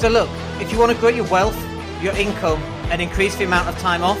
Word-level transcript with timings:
So 0.00 0.08
look, 0.08 0.30
if 0.62 0.72
you 0.72 0.78
want 0.78 0.92
to 0.92 0.96
grow 0.96 1.10
your 1.10 1.26
wealth, 1.26 1.54
your 2.02 2.16
income, 2.16 2.62
and 2.90 3.02
increase 3.02 3.36
the 3.36 3.44
amount 3.44 3.68
of 3.68 3.76
time 3.80 4.02
off, 4.02 4.18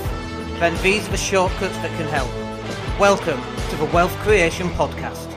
then 0.60 0.76
these 0.82 1.08
are 1.08 1.10
the 1.10 1.16
shortcuts 1.16 1.74
that 1.78 1.90
can 1.96 2.06
help. 2.06 2.28
Welcome 3.00 3.40
to 3.70 3.76
the 3.76 3.86
Wealth 3.86 4.14
Creation 4.18 4.68
Podcast. 4.72 5.32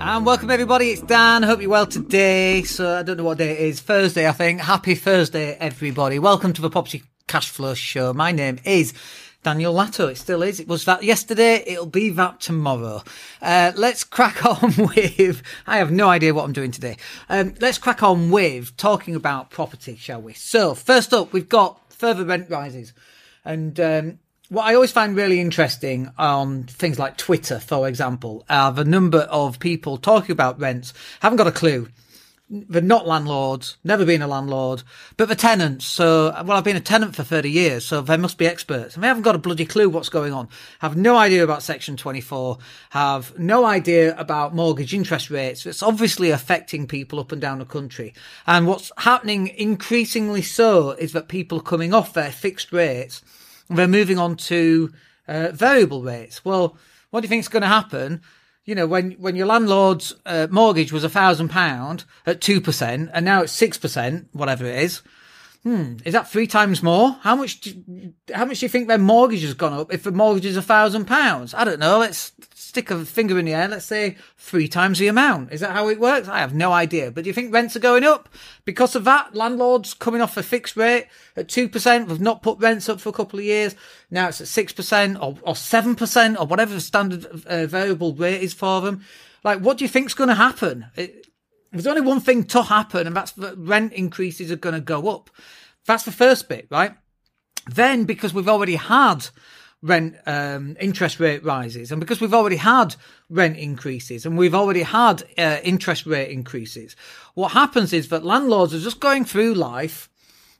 And 0.00 0.24
welcome 0.24 0.48
everybody, 0.48 0.92
it's 0.92 1.02
Dan. 1.02 1.42
Hope 1.42 1.60
you're 1.60 1.68
well 1.68 1.84
today. 1.84 2.62
So 2.62 3.00
I 3.00 3.02
don't 3.02 3.18
know 3.18 3.24
what 3.24 3.36
day 3.36 3.50
it 3.52 3.60
is. 3.60 3.80
Thursday, 3.80 4.26
I 4.26 4.32
think. 4.32 4.62
Happy 4.62 4.94
Thursday, 4.94 5.54
everybody. 5.60 6.18
Welcome 6.18 6.54
to 6.54 6.62
the 6.62 6.70
Property 6.70 7.02
Cash 7.28 7.50
Flow 7.50 7.74
Show. 7.74 8.14
My 8.14 8.32
name 8.32 8.58
is 8.64 8.94
Daniel 9.42 9.74
Latto. 9.74 10.08
It 10.10 10.18
still 10.18 10.42
is. 10.42 10.60
It 10.60 10.68
was 10.68 10.84
that 10.84 11.02
yesterday. 11.02 11.64
It'll 11.66 11.86
be 11.86 12.10
that 12.10 12.40
tomorrow. 12.40 13.02
Uh, 13.40 13.72
let's 13.76 14.04
crack 14.04 14.44
on 14.62 14.72
with, 14.76 15.42
I 15.66 15.78
have 15.78 15.90
no 15.90 16.08
idea 16.08 16.34
what 16.34 16.44
I'm 16.44 16.52
doing 16.52 16.70
today. 16.70 16.96
Um, 17.28 17.54
let's 17.60 17.78
crack 17.78 18.02
on 18.02 18.30
with 18.30 18.76
talking 18.76 19.16
about 19.16 19.50
property, 19.50 19.96
shall 19.96 20.22
we? 20.22 20.34
So 20.34 20.74
first 20.74 21.12
up, 21.12 21.32
we've 21.32 21.48
got 21.48 21.92
further 21.92 22.24
rent 22.24 22.50
rises 22.50 22.92
and, 23.44 23.78
um, 23.80 24.18
what 24.48 24.66
I 24.66 24.74
always 24.74 24.92
find 24.92 25.16
really 25.16 25.40
interesting 25.40 26.10
on 26.18 26.64
things 26.64 26.98
like 26.98 27.16
Twitter, 27.16 27.58
for 27.58 27.88
example, 27.88 28.44
are 28.50 28.70
the 28.70 28.84
number 28.84 29.20
of 29.20 29.58
people 29.58 29.96
talking 29.96 30.32
about 30.32 30.60
rents, 30.60 30.92
haven't 31.20 31.38
got 31.38 31.46
a 31.46 31.52
clue 31.52 31.88
they're 32.52 32.82
not 32.82 33.06
landlords, 33.06 33.78
never 33.82 34.04
been 34.04 34.20
a 34.20 34.26
landlord, 34.26 34.82
but 35.16 35.28
the 35.28 35.34
tenants. 35.34 35.86
So, 35.86 36.30
well, 36.44 36.58
I've 36.58 36.64
been 36.64 36.76
a 36.76 36.80
tenant 36.80 37.16
for 37.16 37.24
30 37.24 37.50
years, 37.50 37.84
so 37.86 38.02
they 38.02 38.18
must 38.18 38.36
be 38.36 38.46
experts. 38.46 38.94
And 38.94 39.02
they 39.02 39.08
haven't 39.08 39.22
got 39.22 39.34
a 39.34 39.38
bloody 39.38 39.64
clue 39.64 39.88
what's 39.88 40.10
going 40.10 40.34
on. 40.34 40.50
Have 40.80 40.94
no 40.94 41.16
idea 41.16 41.42
about 41.44 41.62
Section 41.62 41.96
24, 41.96 42.58
have 42.90 43.38
no 43.38 43.64
idea 43.64 44.14
about 44.18 44.54
mortgage 44.54 44.92
interest 44.92 45.30
rates. 45.30 45.64
It's 45.64 45.82
obviously 45.82 46.30
affecting 46.30 46.86
people 46.86 47.18
up 47.18 47.32
and 47.32 47.40
down 47.40 47.58
the 47.58 47.64
country. 47.64 48.12
And 48.46 48.66
what's 48.66 48.92
happening 48.98 49.48
increasingly 49.48 50.42
so 50.42 50.90
is 50.90 51.12
that 51.12 51.28
people 51.28 51.58
are 51.58 51.62
coming 51.62 51.94
off 51.94 52.12
their 52.12 52.32
fixed 52.32 52.70
rates, 52.70 53.22
they're 53.70 53.88
moving 53.88 54.18
on 54.18 54.36
to 54.36 54.92
uh, 55.26 55.48
variable 55.52 56.02
rates. 56.02 56.44
Well, 56.44 56.76
what 57.10 57.20
do 57.20 57.24
you 57.24 57.28
think 57.30 57.40
is 57.40 57.48
going 57.48 57.62
to 57.62 57.68
happen? 57.68 58.20
You 58.64 58.74
know, 58.74 58.86
when, 58.86 59.12
when 59.12 59.36
your 59.36 59.46
landlord's 59.46 60.14
uh, 60.24 60.46
mortgage 60.50 60.92
was 60.92 61.04
a 61.04 61.08
thousand 61.08 61.48
pound 61.48 62.04
at 62.26 62.40
2% 62.40 63.10
and 63.12 63.24
now 63.24 63.42
it's 63.42 63.60
6%, 63.60 64.26
whatever 64.32 64.64
it 64.64 64.78
is, 64.78 65.02
hmm, 65.62 65.96
is 66.04 66.12
that 66.12 66.30
three 66.30 66.46
times 66.46 66.82
more? 66.82 67.16
How 67.22 67.34
much, 67.34 67.60
do, 67.60 68.12
how 68.32 68.44
much 68.44 68.60
do 68.60 68.66
you 68.66 68.70
think 68.70 68.88
their 68.88 68.98
mortgage 68.98 69.42
has 69.42 69.54
gone 69.54 69.72
up 69.72 69.92
if 69.92 70.04
the 70.04 70.12
mortgage 70.12 70.46
is 70.46 70.56
a 70.56 70.62
thousand 70.62 71.06
pounds? 71.06 71.54
I 71.54 71.64
don't 71.64 71.80
know. 71.80 71.98
Let's 71.98 72.32
stick 72.72 72.90
a 72.90 73.04
finger 73.04 73.38
in 73.38 73.44
the 73.44 73.52
air. 73.52 73.68
Let's 73.68 73.84
say 73.84 74.16
three 74.38 74.66
times 74.66 74.98
the 74.98 75.06
amount. 75.06 75.52
Is 75.52 75.60
that 75.60 75.72
how 75.72 75.90
it 75.90 76.00
works? 76.00 76.26
I 76.26 76.38
have 76.38 76.54
no 76.54 76.72
idea. 76.72 77.10
But 77.10 77.24
do 77.24 77.28
you 77.28 77.34
think 77.34 77.52
rents 77.52 77.76
are 77.76 77.80
going 77.80 78.02
up 78.02 78.30
because 78.64 78.96
of 78.96 79.04
that? 79.04 79.34
Landlords 79.34 79.92
coming 79.92 80.22
off 80.22 80.38
a 80.38 80.42
fixed 80.42 80.74
rate 80.74 81.08
at 81.36 81.48
2%. 81.48 82.06
We've 82.06 82.18
not 82.18 82.42
put 82.42 82.58
rents 82.60 82.88
up 82.88 82.98
for 82.98 83.10
a 83.10 83.12
couple 83.12 83.38
of 83.38 83.44
years. 83.44 83.76
Now 84.10 84.28
it's 84.28 84.40
at 84.40 84.46
6% 84.46 85.16
or, 85.16 85.36
or 85.42 85.52
7% 85.52 86.40
or 86.40 86.46
whatever 86.46 86.72
the 86.72 86.80
standard 86.80 87.26
uh, 87.44 87.66
variable 87.66 88.14
rate 88.14 88.40
is 88.40 88.54
for 88.54 88.80
them. 88.80 89.04
Like, 89.44 89.58
what 89.58 89.76
do 89.76 89.84
you 89.84 89.88
think's 89.90 90.14
going 90.14 90.28
to 90.28 90.34
happen? 90.34 90.86
It, 90.96 91.26
there's 91.72 91.86
only 91.86 92.00
one 92.00 92.20
thing 92.20 92.44
to 92.44 92.62
happen, 92.62 93.06
and 93.06 93.14
that's 93.14 93.32
that 93.32 93.58
rent 93.58 93.92
increases 93.92 94.50
are 94.50 94.56
going 94.56 94.74
to 94.74 94.80
go 94.80 95.10
up. 95.10 95.28
That's 95.84 96.04
the 96.04 96.12
first 96.12 96.48
bit, 96.48 96.68
right? 96.70 96.94
Then, 97.66 98.04
because 98.04 98.32
we've 98.32 98.48
already 98.48 98.76
had 98.76 99.28
rent 99.82 100.16
um, 100.26 100.76
interest 100.80 101.18
rate 101.20 101.44
rises, 101.44 101.90
and 101.90 102.00
because 102.00 102.20
we've 102.20 102.34
already 102.34 102.56
had 102.56 102.94
rent 103.28 103.56
increases 103.56 104.24
and 104.24 104.38
we've 104.38 104.54
already 104.54 104.82
had 104.82 105.24
uh, 105.36 105.58
interest 105.62 106.06
rate 106.06 106.30
increases, 106.30 106.96
what 107.34 107.52
happens 107.52 107.92
is 107.92 108.08
that 108.08 108.24
landlords 108.24 108.72
are 108.72 108.80
just 108.80 109.00
going 109.00 109.24
through 109.24 109.54
life, 109.54 110.08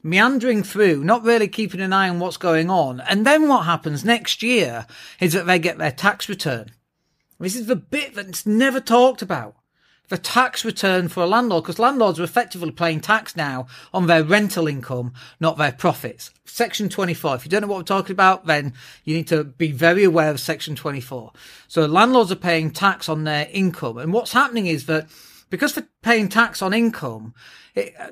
meandering 0.03 0.61
through, 0.61 1.03
not 1.03 1.23
really 1.23 1.47
keeping 1.47 1.79
an 1.79 1.93
eye 1.93 2.09
on 2.09 2.19
what's 2.19 2.37
going 2.37 2.69
on. 2.69 2.99
And 2.99 3.25
then 3.25 3.47
what 3.47 3.65
happens 3.65 4.03
next 4.03 4.43
year 4.43 4.85
is 5.19 5.33
that 5.33 5.45
they 5.45 5.59
get 5.59 5.77
their 5.77 5.91
tax 5.91 6.27
return. 6.27 6.71
This 7.39 7.55
is 7.55 7.67
the 7.67 7.75
bit 7.75 8.15
that's 8.15 8.45
never 8.45 8.79
talked 8.79 9.21
about 9.21 9.55
the 10.13 10.19
tax 10.19 10.63
return 10.63 11.07
for 11.07 11.23
a 11.23 11.25
landlord 11.25 11.63
because 11.63 11.79
landlords 11.79 12.19
are 12.19 12.23
effectively 12.23 12.69
paying 12.69 13.01
tax 13.01 13.35
now 13.35 13.65
on 13.91 14.05
their 14.05 14.23
rental 14.23 14.67
income, 14.67 15.11
not 15.39 15.57
their 15.57 15.71
profits. 15.71 16.29
Section 16.45 16.87
24. 16.87 17.37
If 17.37 17.45
you 17.45 17.49
don't 17.49 17.61
know 17.61 17.67
what 17.67 17.77
we're 17.77 17.83
talking 17.83 18.11
about, 18.11 18.45
then 18.45 18.73
you 19.05 19.15
need 19.15 19.27
to 19.29 19.43
be 19.43 19.71
very 19.71 20.03
aware 20.03 20.29
of 20.29 20.39
Section 20.39 20.75
24. 20.75 21.31
So 21.67 21.87
landlords 21.87 22.31
are 22.31 22.35
paying 22.35 22.69
tax 22.69 23.09
on 23.09 23.23
their 23.23 23.49
income. 23.51 23.97
And 23.97 24.13
what's 24.13 24.33
happening 24.33 24.67
is 24.67 24.85
that 24.85 25.07
because 25.53 25.73
for 25.73 25.87
paying 26.01 26.29
tax 26.29 26.63
on 26.63 26.73
income, 26.73 27.35
it, 27.75 27.93
uh, 27.99 28.07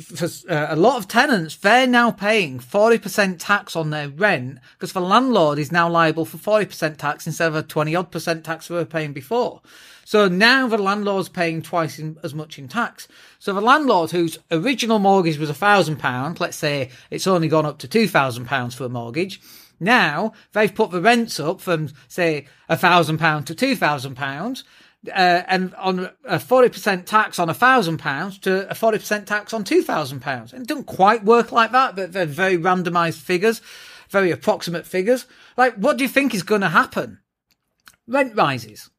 for 0.00 0.24
uh, 0.50 0.68
a 0.70 0.76
lot 0.76 0.96
of 0.96 1.06
tenants, 1.06 1.54
they're 1.54 1.86
now 1.86 2.10
paying 2.10 2.58
40% 2.58 3.36
tax 3.38 3.76
on 3.76 3.90
their 3.90 4.08
rent 4.08 4.60
because 4.72 4.94
the 4.94 5.02
landlord 5.02 5.58
is 5.58 5.70
now 5.70 5.90
liable 5.90 6.24
for 6.24 6.38
40% 6.38 6.96
tax 6.96 7.26
instead 7.26 7.48
of 7.48 7.54
a 7.54 7.62
20 7.62 7.94
odd 7.94 8.10
percent 8.10 8.46
tax 8.46 8.68
they 8.68 8.76
were 8.76 8.86
paying 8.86 9.12
before. 9.12 9.60
So 10.06 10.26
now 10.26 10.68
the 10.68 10.78
landlord's 10.78 11.28
paying 11.28 11.60
twice 11.60 11.98
in, 11.98 12.16
as 12.22 12.32
much 12.32 12.58
in 12.58 12.66
tax. 12.66 13.08
So 13.40 13.52
the 13.52 13.60
landlord 13.60 14.12
whose 14.12 14.38
original 14.50 14.98
mortgage 14.98 15.36
was 15.36 15.50
a 15.50 15.54
thousand 15.54 15.96
pound, 15.96 16.40
let's 16.40 16.56
say 16.56 16.88
it's 17.10 17.26
only 17.26 17.48
gone 17.48 17.66
up 17.66 17.76
to 17.80 17.88
two 17.88 18.08
thousand 18.08 18.46
pounds 18.46 18.74
for 18.74 18.86
a 18.86 18.88
mortgage. 18.88 19.38
Now 19.78 20.32
they've 20.54 20.74
put 20.74 20.92
the 20.92 21.02
rents 21.02 21.38
up 21.38 21.60
from 21.60 21.90
say 22.08 22.46
a 22.70 22.76
thousand 22.78 23.18
pound 23.18 23.46
to 23.48 23.54
two 23.54 23.76
thousand 23.76 24.14
pounds. 24.14 24.64
Uh, 25.08 25.42
and 25.46 25.74
on 25.76 26.10
a 26.24 26.38
40% 26.38 27.04
tax 27.06 27.38
on 27.38 27.48
a 27.48 27.54
thousand 27.54 27.98
pounds 27.98 28.38
to 28.40 28.68
a 28.70 28.74
40% 28.74 29.26
tax 29.26 29.52
on 29.52 29.64
two 29.64 29.82
thousand 29.82 30.20
pounds. 30.20 30.52
It 30.52 30.66
doesn't 30.66 30.84
quite 30.84 31.24
work 31.24 31.52
like 31.52 31.72
that, 31.72 31.96
but 31.96 32.12
they're 32.12 32.26
very 32.26 32.56
randomized 32.56 33.20
figures, 33.20 33.60
very 34.10 34.30
approximate 34.30 34.86
figures. 34.86 35.26
Like, 35.56 35.74
what 35.74 35.96
do 35.96 36.04
you 36.04 36.08
think 36.08 36.34
is 36.34 36.42
going 36.42 36.60
to 36.62 36.68
happen? 36.68 37.20
Rent 38.06 38.36
rises. 38.36 38.90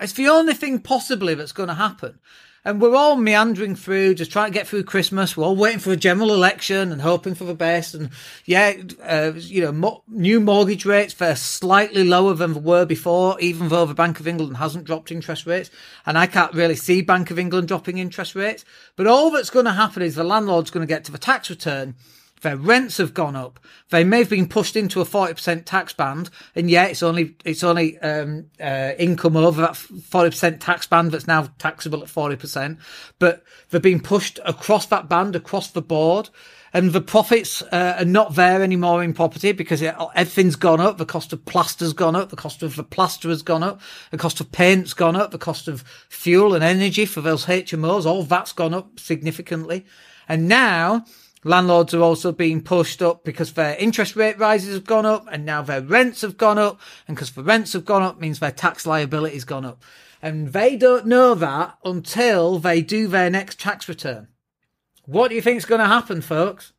It's 0.00 0.12
the 0.12 0.28
only 0.28 0.54
thing 0.54 0.80
possibly 0.80 1.34
that's 1.34 1.52
going 1.52 1.68
to 1.68 1.74
happen. 1.74 2.18
And 2.64 2.80
we're 2.80 2.94
all 2.94 3.16
meandering 3.16 3.74
through, 3.74 4.14
just 4.14 4.30
trying 4.30 4.52
to 4.52 4.56
get 4.56 4.68
through 4.68 4.84
Christmas. 4.84 5.36
We're 5.36 5.44
all 5.44 5.56
waiting 5.56 5.80
for 5.80 5.90
a 5.90 5.96
general 5.96 6.32
election 6.32 6.92
and 6.92 7.02
hoping 7.02 7.34
for 7.34 7.42
the 7.42 7.56
best. 7.56 7.92
And 7.92 8.10
yeah, 8.44 8.74
uh, 9.02 9.32
you 9.34 9.62
know, 9.62 9.72
mo- 9.72 10.04
new 10.06 10.38
mortgage 10.38 10.84
rates, 10.84 11.14
they're 11.14 11.34
slightly 11.34 12.04
lower 12.04 12.34
than 12.34 12.54
they 12.54 12.60
were 12.60 12.84
before, 12.84 13.40
even 13.40 13.68
though 13.68 13.84
the 13.84 13.94
Bank 13.94 14.20
of 14.20 14.28
England 14.28 14.58
hasn't 14.58 14.84
dropped 14.84 15.10
interest 15.10 15.44
rates. 15.44 15.70
And 16.06 16.16
I 16.16 16.28
can't 16.28 16.54
really 16.54 16.76
see 16.76 17.02
Bank 17.02 17.32
of 17.32 17.38
England 17.38 17.66
dropping 17.66 17.98
interest 17.98 18.36
rates. 18.36 18.64
But 18.94 19.08
all 19.08 19.32
that's 19.32 19.50
going 19.50 19.64
to 19.64 19.72
happen 19.72 20.02
is 20.02 20.14
the 20.14 20.22
landlord's 20.22 20.70
going 20.70 20.86
to 20.86 20.94
get 20.94 21.02
to 21.06 21.12
the 21.12 21.18
tax 21.18 21.50
return 21.50 21.96
their 22.42 22.56
rents 22.56 22.98
have 22.98 23.14
gone 23.14 23.36
up. 23.36 23.58
They 23.90 24.04
may 24.04 24.18
have 24.18 24.30
been 24.30 24.48
pushed 24.48 24.76
into 24.76 25.00
a 25.00 25.04
40% 25.04 25.64
tax 25.64 25.92
band. 25.92 26.28
And 26.54 26.70
yet 26.70 26.90
it's 26.90 27.02
only, 27.02 27.36
it's 27.44 27.64
only, 27.64 27.98
um, 28.00 28.46
uh, 28.60 28.92
income 28.98 29.36
over 29.36 29.62
that 29.62 29.74
40% 29.74 30.60
tax 30.60 30.86
band 30.86 31.12
that's 31.12 31.26
now 31.26 31.48
taxable 31.58 32.02
at 32.02 32.08
40%. 32.08 32.78
But 33.18 33.42
they've 33.70 33.80
been 33.80 34.00
pushed 34.00 34.40
across 34.44 34.86
that 34.86 35.08
band, 35.08 35.34
across 35.36 35.70
the 35.70 35.82
board. 35.82 36.30
And 36.74 36.92
the 36.92 37.02
profits 37.02 37.62
uh, 37.62 37.96
are 37.98 38.04
not 38.04 38.34
there 38.34 38.62
anymore 38.62 39.04
in 39.04 39.12
property 39.12 39.52
because 39.52 39.82
it, 39.82 39.94
everything's 40.14 40.56
gone 40.56 40.80
up. 40.80 40.96
The 40.96 41.04
cost 41.04 41.32
of 41.32 41.44
plaster's 41.44 41.92
gone 41.92 42.16
up. 42.16 42.30
The 42.30 42.36
cost 42.36 42.62
of 42.62 42.76
the 42.76 42.82
plaster 42.82 43.28
has 43.28 43.42
gone 43.42 43.62
up. 43.62 43.80
The 44.10 44.18
cost 44.18 44.40
of 44.40 44.50
paint's 44.52 44.94
gone 44.94 45.14
up. 45.14 45.30
The 45.30 45.38
cost 45.38 45.68
of 45.68 45.82
fuel 46.08 46.54
and 46.54 46.64
energy 46.64 47.04
for 47.04 47.20
those 47.20 47.44
HMOs, 47.44 48.06
all 48.06 48.22
that's 48.22 48.52
gone 48.52 48.72
up 48.72 48.98
significantly. 48.98 49.84
And 50.28 50.48
now 50.48 51.04
Landlords 51.44 51.92
are 51.92 52.02
also 52.02 52.30
being 52.30 52.62
pushed 52.62 53.02
up 53.02 53.24
because 53.24 53.52
their 53.52 53.76
interest 53.76 54.14
rate 54.14 54.38
rises 54.38 54.74
have 54.74 54.84
gone 54.84 55.06
up 55.06 55.26
and 55.30 55.44
now 55.44 55.60
their 55.60 55.80
rents 55.80 56.20
have 56.22 56.36
gone 56.36 56.58
up. 56.58 56.80
And 57.08 57.16
because 57.16 57.32
the 57.32 57.42
rents 57.42 57.72
have 57.72 57.84
gone 57.84 58.02
up 58.02 58.20
means 58.20 58.38
their 58.38 58.52
tax 58.52 58.86
liability 58.86 59.34
has 59.34 59.44
gone 59.44 59.64
up. 59.64 59.82
And 60.20 60.52
they 60.52 60.76
don't 60.76 61.06
know 61.06 61.34
that 61.34 61.78
until 61.84 62.60
they 62.60 62.80
do 62.80 63.08
their 63.08 63.28
next 63.28 63.58
tax 63.58 63.88
return. 63.88 64.28
What 65.04 65.28
do 65.28 65.34
you 65.34 65.42
think 65.42 65.56
is 65.56 65.64
going 65.64 65.80
to 65.80 65.86
happen, 65.86 66.20
folks? 66.20 66.72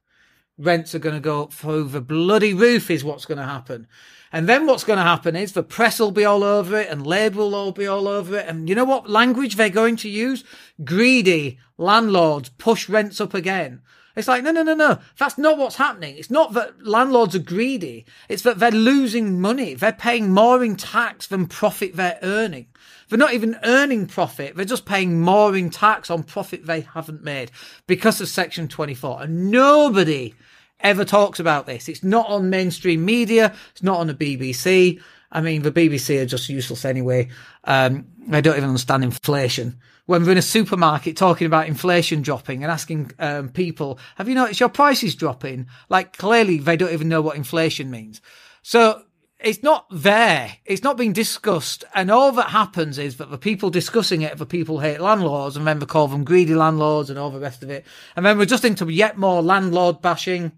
Rents 0.57 0.95
are 0.95 0.99
going 0.99 1.15
to 1.15 1.21
go 1.21 1.43
up 1.43 1.51
through 1.51 1.89
the 1.89 1.99
bloody 1.99 2.53
roof 2.53 2.89
is 2.89 3.03
what's 3.03 3.25
going 3.25 3.39
to 3.39 3.43
happen. 3.43 3.87
And 4.31 4.47
then 4.47 4.65
what's 4.65 4.85
going 4.85 4.97
to 4.97 5.03
happen 5.03 5.35
is 5.35 5.51
the 5.51 5.61
press 5.61 5.99
will 5.99 6.11
be 6.11 6.23
all 6.23 6.43
over 6.43 6.79
it 6.79 6.89
and 6.89 7.05
Labour 7.05 7.39
will 7.39 7.55
all 7.55 7.73
be 7.73 7.85
all 7.85 8.07
over 8.07 8.37
it. 8.37 8.47
And 8.47 8.69
you 8.69 8.75
know 8.75 8.85
what 8.85 9.09
language 9.09 9.57
they're 9.57 9.69
going 9.69 9.97
to 9.97 10.09
use? 10.09 10.45
Greedy 10.83 11.59
landlords 11.77 12.49
push 12.49 12.87
rents 12.87 13.19
up 13.19 13.33
again. 13.33 13.81
It's 14.15 14.27
like, 14.27 14.43
no, 14.43 14.51
no, 14.51 14.61
no, 14.61 14.75
no. 14.75 14.99
That's 15.17 15.37
not 15.37 15.57
what's 15.57 15.77
happening. 15.77 16.17
It's 16.17 16.29
not 16.29 16.53
that 16.53 16.85
landlords 16.85 17.35
are 17.35 17.39
greedy. 17.39 18.05
It's 18.29 18.43
that 18.43 18.59
they're 18.59 18.71
losing 18.71 19.41
money. 19.41 19.73
They're 19.73 19.91
paying 19.91 20.31
more 20.31 20.63
in 20.63 20.75
tax 20.75 21.25
than 21.27 21.47
profit 21.47 21.95
they're 21.95 22.19
earning. 22.21 22.67
They're 23.09 23.17
not 23.17 23.33
even 23.33 23.57
earning 23.63 24.05
profit. 24.05 24.55
They're 24.55 24.65
just 24.65 24.85
paying 24.85 25.19
more 25.19 25.55
in 25.55 25.71
tax 25.71 26.11
on 26.11 26.23
profit 26.23 26.65
they 26.65 26.81
haven't 26.81 27.23
made 27.23 27.51
because 27.87 28.21
of 28.21 28.27
Section 28.27 28.67
24. 28.67 29.23
And 29.23 29.49
nobody 29.49 30.35
ever 30.79 31.05
talks 31.05 31.39
about 31.39 31.65
this. 31.65 31.89
It's 31.89 32.03
not 32.03 32.27
on 32.27 32.49
mainstream 32.49 33.03
media. 33.03 33.53
It's 33.71 33.83
not 33.83 33.99
on 33.99 34.07
the 34.07 34.13
BBC. 34.13 35.01
I 35.31 35.41
mean, 35.41 35.63
the 35.63 35.71
BBC 35.71 36.21
are 36.21 36.25
just 36.27 36.49
useless 36.49 36.85
anyway. 36.85 37.29
Um, 37.63 38.05
they 38.27 38.41
don't 38.41 38.57
even 38.57 38.69
understand 38.69 39.03
inflation. 39.03 39.79
When 40.05 40.25
we're 40.25 40.33
in 40.33 40.37
a 40.37 40.41
supermarket 40.41 41.15
talking 41.15 41.47
about 41.47 41.67
inflation 41.67 42.21
dropping 42.21 42.63
and 42.63 42.71
asking 42.71 43.11
um, 43.19 43.49
people, 43.49 43.99
have 44.17 44.27
you 44.27 44.35
noticed 44.35 44.59
your 44.59 44.69
prices 44.69 45.15
dropping? 45.15 45.67
Like 45.87 46.17
clearly 46.17 46.57
they 46.57 46.75
don't 46.75 46.91
even 46.91 47.07
know 47.07 47.21
what 47.21 47.37
inflation 47.37 47.89
means. 47.89 48.21
So 48.63 49.03
it's 49.43 49.61
not 49.61 49.85
there. 49.91 50.57
It's 50.65 50.83
not 50.83 50.97
being 50.97 51.13
discussed. 51.13 51.83
And 51.93 52.09
all 52.09 52.31
that 52.33 52.49
happens 52.49 52.97
is 52.97 53.17
that 53.17 53.29
the 53.29 53.37
people 53.37 53.69
discussing 53.69 54.21
it, 54.21 54.37
the 54.37 54.45
people 54.45 54.79
hate 54.79 55.01
landlords 55.01 55.57
and 55.57 55.67
then 55.67 55.79
they 55.79 55.85
call 55.85 56.07
them 56.07 56.23
greedy 56.23 56.55
landlords 56.55 57.09
and 57.09 57.19
all 57.19 57.29
the 57.29 57.39
rest 57.39 57.61
of 57.61 57.69
it. 57.69 57.85
And 58.15 58.25
then 58.25 58.37
we're 58.37 58.45
just 58.45 58.65
into 58.65 58.89
yet 58.89 59.17
more 59.17 59.41
landlord 59.41 60.01
bashing. 60.01 60.53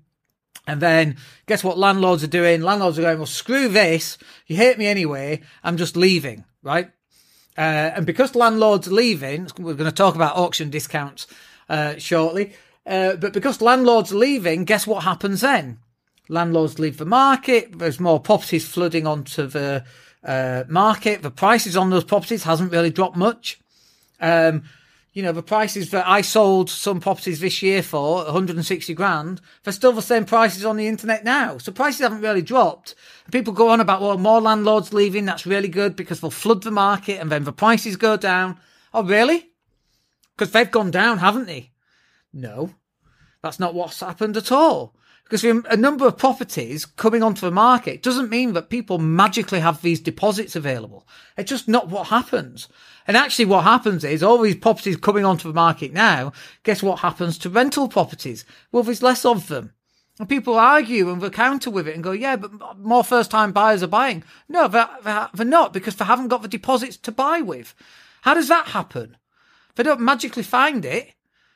And 0.67 0.81
then 0.81 1.17
guess 1.47 1.63
what 1.63 1.77
landlords 1.77 2.23
are 2.23 2.27
doing? 2.27 2.61
Landlords 2.61 2.97
are 2.99 3.03
going, 3.03 3.17
well, 3.17 3.25
screw 3.25 3.67
this. 3.69 4.17
You 4.47 4.55
hate 4.55 4.77
me 4.77 4.85
anyway. 4.85 5.41
I'm 5.63 5.77
just 5.77 5.97
leaving, 5.97 6.45
right? 6.61 6.91
Uh, 7.57 7.91
and 7.95 8.05
because 8.05 8.35
landlords 8.35 8.91
leaving, 8.91 9.47
we're 9.57 9.73
going 9.73 9.89
to 9.89 9.95
talk 9.95 10.15
about 10.15 10.35
auction 10.35 10.69
discounts, 10.69 11.27
uh, 11.69 11.95
shortly. 11.97 12.53
Uh, 12.85 13.15
but 13.15 13.33
because 13.33 13.61
landlords 13.61 14.13
leaving, 14.13 14.65
guess 14.65 14.85
what 14.85 15.03
happens 15.03 15.41
then? 15.41 15.79
landlords 16.29 16.79
leave 16.79 16.97
the 16.97 17.05
market. 17.05 17.77
There's 17.77 17.99
more 17.99 18.19
properties 18.19 18.67
flooding 18.67 19.07
onto 19.07 19.47
the 19.47 19.83
uh, 20.23 20.63
market. 20.67 21.21
The 21.21 21.31
prices 21.31 21.77
on 21.77 21.89
those 21.89 22.03
properties 22.03 22.43
hasn't 22.43 22.71
really 22.71 22.89
dropped 22.89 23.15
much. 23.15 23.59
Um, 24.19 24.63
you 25.15 25.23
know, 25.23 25.31
the 25.31 25.41
prices 25.41 25.91
that 25.91 26.05
I 26.05 26.19
sold 26.19 26.69
some 26.69 26.99
properties 26.99 27.39
this 27.39 27.63
year 27.63 27.81
for 27.81 28.25
160 28.25 28.93
grand, 28.93 29.39
they're 29.63 29.71
still 29.71 29.93
the 29.93 30.01
same 30.01 30.25
prices 30.25 30.65
on 30.65 30.75
the 30.75 30.89
internet 30.89 31.23
now. 31.23 31.57
So 31.57 31.71
prices 31.71 32.01
haven't 32.01 32.19
really 32.19 32.41
dropped. 32.41 32.95
People 33.31 33.53
go 33.53 33.69
on 33.69 33.79
about, 33.79 34.01
well, 34.01 34.17
more 34.17 34.41
landlords 34.41 34.93
leaving. 34.93 35.23
That's 35.23 35.45
really 35.45 35.69
good 35.69 35.95
because 35.95 36.19
they'll 36.19 36.31
flood 36.31 36.63
the 36.63 36.69
market 36.69 37.21
and 37.21 37.31
then 37.31 37.45
the 37.45 37.53
prices 37.53 37.95
go 37.95 38.17
down. 38.17 38.59
Oh, 38.93 39.05
really? 39.05 39.51
Because 40.35 40.51
they've 40.51 40.69
gone 40.69 40.91
down, 40.91 41.19
haven't 41.19 41.45
they? 41.45 41.71
No, 42.33 42.75
that's 43.41 43.59
not 43.59 43.73
what's 43.73 44.01
happened 44.01 44.35
at 44.35 44.51
all. 44.51 44.97
Because 45.23 45.45
a 45.45 45.77
number 45.77 46.05
of 46.05 46.17
properties 46.17 46.85
coming 46.85 47.23
onto 47.23 47.41
the 47.41 47.51
market 47.51 48.03
doesn't 48.03 48.29
mean 48.29 48.51
that 48.53 48.69
people 48.69 48.99
magically 48.99 49.61
have 49.61 49.81
these 49.81 50.01
deposits 50.01 50.57
available. 50.57 51.07
It's 51.37 51.49
just 51.49 51.69
not 51.69 51.87
what 51.87 52.07
happens. 52.07 52.67
And 53.07 53.15
actually 53.15 53.45
what 53.45 53.63
happens 53.63 54.03
is 54.03 54.23
all 54.23 54.39
these 54.39 54.55
properties 54.55 54.97
coming 54.97 55.25
onto 55.25 55.47
the 55.47 55.53
market 55.53 55.93
now, 55.93 56.33
guess 56.63 56.81
what 56.81 56.99
happens 56.99 57.37
to 57.39 57.49
rental 57.49 57.87
properties? 57.87 58.45
Well, 58.71 58.83
there's 58.83 59.03
less 59.03 59.25
of 59.25 59.47
them. 59.47 59.73
And 60.17 60.29
people 60.29 60.55
argue 60.55 61.09
and 61.09 61.21
they 61.21 61.29
counter 61.29 61.69
with 61.69 61.87
it 61.87 61.95
and 61.95 62.03
go, 62.03 62.11
yeah, 62.11 62.37
but 62.37 62.79
more 62.79 63.03
first 63.03 63.29
time 63.29 63.51
buyers 63.51 63.83
are 63.83 63.87
buying. 63.87 64.23
No, 64.47 64.67
they're, 64.67 64.89
they're 65.03 65.45
not 65.45 65.73
because 65.73 65.97
they 65.97 66.05
haven't 66.05 66.29
got 66.29 66.41
the 66.41 66.47
deposits 66.47 66.97
to 66.97 67.11
buy 67.11 67.41
with. 67.41 67.75
How 68.21 68.33
does 68.33 68.47
that 68.47 68.67
happen? 68.67 69.17
They 69.75 69.83
don't 69.83 69.99
magically 69.99 70.43
find 70.43 70.85
it. 70.85 71.11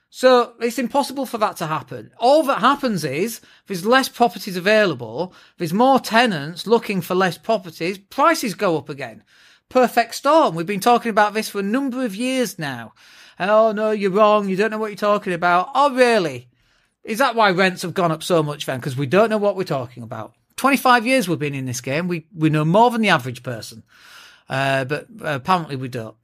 So 0.09 0.53
it's 0.59 0.79
impossible 0.79 1.25
for 1.25 1.37
that 1.37 1.55
to 1.57 1.67
happen. 1.67 2.11
All 2.17 2.43
that 2.43 2.59
happens 2.59 3.05
is 3.05 3.41
there's 3.67 3.85
less 3.85 4.09
properties 4.09 4.57
available, 4.57 5.33
there's 5.57 5.71
more 5.71 5.99
tenants 5.99 6.65
looking 6.65 6.99
for 7.01 7.13
less 7.13 7.37
properties, 7.37 7.99
prices 7.99 8.55
go 8.55 8.75
up 8.77 8.89
again. 8.89 9.23
Perfect 9.69 10.15
storm. 10.15 10.55
We've 10.55 10.65
been 10.65 10.79
talking 10.79 11.11
about 11.11 11.33
this 11.33 11.49
for 11.49 11.59
a 11.59 11.63
number 11.63 12.03
of 12.03 12.15
years 12.15 12.57
now. 12.57 12.93
And 13.37 13.49
oh 13.51 13.71
no, 13.71 13.91
you're 13.91 14.11
wrong, 14.11 14.49
you 14.49 14.55
don't 14.55 14.71
know 14.71 14.77
what 14.77 14.91
you're 14.91 14.97
talking 14.97 15.33
about. 15.33 15.69
Oh 15.75 15.93
really? 15.93 16.49
Is 17.03 17.19
that 17.19 17.35
why 17.35 17.51
rents 17.51 17.83
have 17.83 17.93
gone 17.93 18.11
up 18.11 18.23
so 18.23 18.43
much 18.43 18.65
then? 18.65 18.79
Because 18.79 18.97
we 18.97 19.05
don't 19.05 19.29
know 19.29 19.37
what 19.37 19.55
we're 19.55 19.63
talking 19.63 20.03
about. 20.03 20.33
25 20.57 21.07
years 21.07 21.29
we've 21.29 21.39
been 21.39 21.55
in 21.55 21.65
this 21.65 21.81
game. 21.81 22.07
We, 22.07 22.25
we 22.35 22.49
know 22.49 22.65
more 22.65 22.91
than 22.91 23.01
the 23.01 23.09
average 23.09 23.43
person. 23.43 23.83
Uh, 24.49 24.83
but 24.83 25.07
uh, 25.21 25.35
apparently 25.35 25.75
we 25.75 25.87
don't. 25.87 26.15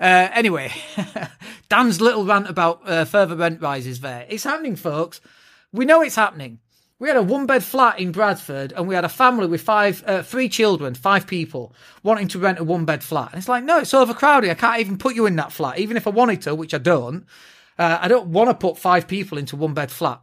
Uh, 0.00 0.28
anyway, 0.32 0.72
Dan's 1.68 2.00
little 2.00 2.24
rant 2.24 2.48
about 2.48 2.88
uh, 2.88 3.04
further 3.04 3.36
rent 3.36 3.62
rises 3.62 4.00
there. 4.00 4.26
It's 4.28 4.44
happening, 4.44 4.76
folks. 4.76 5.20
We 5.72 5.84
know 5.84 6.02
it's 6.02 6.16
happening. 6.16 6.58
We 7.00 7.06
had 7.06 7.16
a 7.16 7.22
one 7.22 7.46
bed 7.46 7.62
flat 7.62 8.00
in 8.00 8.10
Bradford 8.10 8.72
and 8.72 8.88
we 8.88 8.94
had 8.96 9.04
a 9.04 9.08
family 9.08 9.46
with 9.46 9.60
five, 9.60 10.02
uh, 10.04 10.22
three 10.22 10.48
children, 10.48 10.94
five 10.94 11.28
people 11.28 11.72
wanting 12.02 12.26
to 12.28 12.40
rent 12.40 12.58
a 12.58 12.64
one 12.64 12.84
bed 12.84 13.04
flat. 13.04 13.30
And 13.30 13.38
it's 13.38 13.48
like, 13.48 13.62
no, 13.62 13.78
it's 13.78 13.94
overcrowded. 13.94 14.50
I 14.50 14.54
can't 14.54 14.80
even 14.80 14.98
put 14.98 15.14
you 15.14 15.26
in 15.26 15.36
that 15.36 15.52
flat. 15.52 15.78
Even 15.78 15.96
if 15.96 16.08
I 16.08 16.10
wanted 16.10 16.42
to, 16.42 16.56
which 16.56 16.74
I 16.74 16.78
don't, 16.78 17.24
uh, 17.78 17.98
I 18.00 18.08
don't 18.08 18.28
want 18.28 18.50
to 18.50 18.54
put 18.54 18.78
five 18.78 19.06
people 19.06 19.38
into 19.38 19.54
one 19.54 19.74
bed 19.74 19.92
flat. 19.92 20.20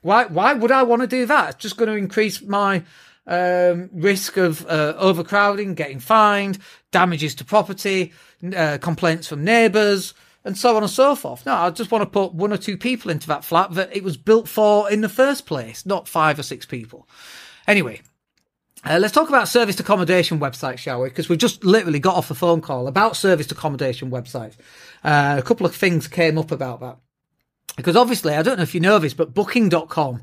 Why, 0.00 0.24
why 0.24 0.54
would 0.54 0.70
I 0.70 0.82
want 0.82 1.02
to 1.02 1.08
do 1.08 1.26
that? 1.26 1.50
It's 1.50 1.62
just 1.62 1.76
going 1.76 1.90
to 1.90 1.96
increase 1.96 2.40
my 2.40 2.84
um, 3.26 3.90
risk 3.92 4.38
of 4.38 4.66
uh, 4.66 4.94
overcrowding, 4.96 5.74
getting 5.74 6.00
fined, 6.00 6.58
damages 6.90 7.34
to 7.36 7.44
property, 7.44 8.12
uh, 8.56 8.78
complaints 8.78 9.28
from 9.28 9.44
neighbours, 9.44 10.14
and 10.44 10.56
so 10.56 10.76
on 10.76 10.82
and 10.82 10.90
so 10.90 11.16
forth. 11.16 11.46
No, 11.46 11.54
I 11.54 11.70
just 11.70 11.90
want 11.90 12.02
to 12.02 12.10
put 12.10 12.34
one 12.34 12.52
or 12.52 12.56
two 12.56 12.76
people 12.76 13.10
into 13.10 13.26
that 13.28 13.44
flat 13.44 13.72
that 13.74 13.94
it 13.96 14.04
was 14.04 14.16
built 14.16 14.48
for 14.48 14.90
in 14.90 15.00
the 15.00 15.08
first 15.08 15.46
place, 15.46 15.86
not 15.86 16.08
five 16.08 16.38
or 16.38 16.42
six 16.42 16.66
people. 16.66 17.08
Anyway, 17.66 18.02
uh, 18.84 18.98
let's 19.00 19.14
talk 19.14 19.30
about 19.30 19.48
serviced 19.48 19.80
accommodation 19.80 20.38
websites, 20.38 20.78
shall 20.78 21.00
we? 21.00 21.08
Because 21.08 21.28
we've 21.28 21.38
just 21.38 21.64
literally 21.64 21.98
got 21.98 22.16
off 22.16 22.30
a 22.30 22.34
phone 22.34 22.60
call 22.60 22.86
about 22.86 23.16
serviced 23.16 23.50
accommodation 23.50 24.10
websites. 24.10 24.56
Uh, 25.02 25.36
a 25.38 25.42
couple 25.42 25.64
of 25.64 25.74
things 25.74 26.06
came 26.06 26.36
up 26.36 26.50
about 26.50 26.80
that. 26.80 26.98
Because 27.76 27.96
obviously, 27.96 28.34
I 28.34 28.42
don't 28.42 28.58
know 28.58 28.62
if 28.62 28.74
you 28.74 28.80
know 28.80 28.98
this, 28.98 29.14
but 29.14 29.34
booking.com 29.34 30.22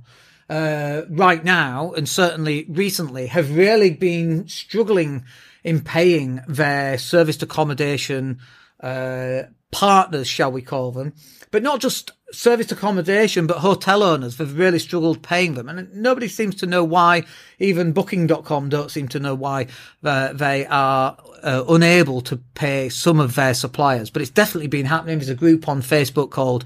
uh, 0.49 1.01
right 1.09 1.43
now, 1.43 1.91
and 1.93 2.07
certainly 2.07 2.65
recently, 2.69 3.27
have 3.27 3.55
really 3.55 3.89
been 3.89 4.47
struggling 4.47 5.25
in 5.63 5.81
paying 5.81 6.41
their 6.47 6.97
serviced 6.97 7.43
accommodation 7.43 8.39
uh, 8.79 9.43
partners, 9.71 10.27
shall 10.27 10.51
we 10.51 10.61
call 10.61 10.91
them, 10.91 11.13
but 11.49 11.63
not 11.63 11.79
just 11.79 12.11
serviced 12.31 12.71
accommodation, 12.71 13.47
but 13.47 13.57
hotel 13.57 14.03
owners. 14.03 14.37
They've 14.37 14.57
really 14.57 14.79
struggled 14.79 15.21
paying 15.21 15.53
them, 15.55 15.69
and 15.69 15.93
nobody 15.93 16.27
seems 16.27 16.55
to 16.55 16.65
know 16.65 16.83
why. 16.83 17.23
Even 17.59 17.91
Booking.com 17.91 18.69
don't 18.69 18.91
seem 18.91 19.07
to 19.09 19.19
know 19.19 19.35
why 19.35 19.67
uh, 20.03 20.33
they 20.33 20.65
are 20.65 21.17
uh, 21.43 21.63
unable 21.67 22.21
to 22.21 22.37
pay 22.37 22.89
some 22.89 23.19
of 23.19 23.35
their 23.35 23.53
suppliers. 23.53 24.09
But 24.09 24.21
it's 24.21 24.31
definitely 24.31 24.67
been 24.67 24.85
happening. 24.85 25.19
There's 25.19 25.29
a 25.29 25.35
group 25.35 25.67
on 25.67 25.81
Facebook 25.81 26.31
called 26.31 26.65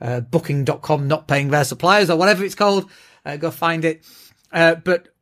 uh, 0.00 0.20
Booking.com 0.20 1.06
not 1.06 1.28
paying 1.28 1.48
their 1.48 1.64
suppliers 1.64 2.10
or 2.10 2.16
whatever 2.16 2.44
it's 2.44 2.54
called. 2.54 2.90
Uh, 3.24 3.36
go 3.36 3.50
find 3.50 3.84
it. 3.84 4.04
Uh, 4.52 4.74
but 4.74 5.13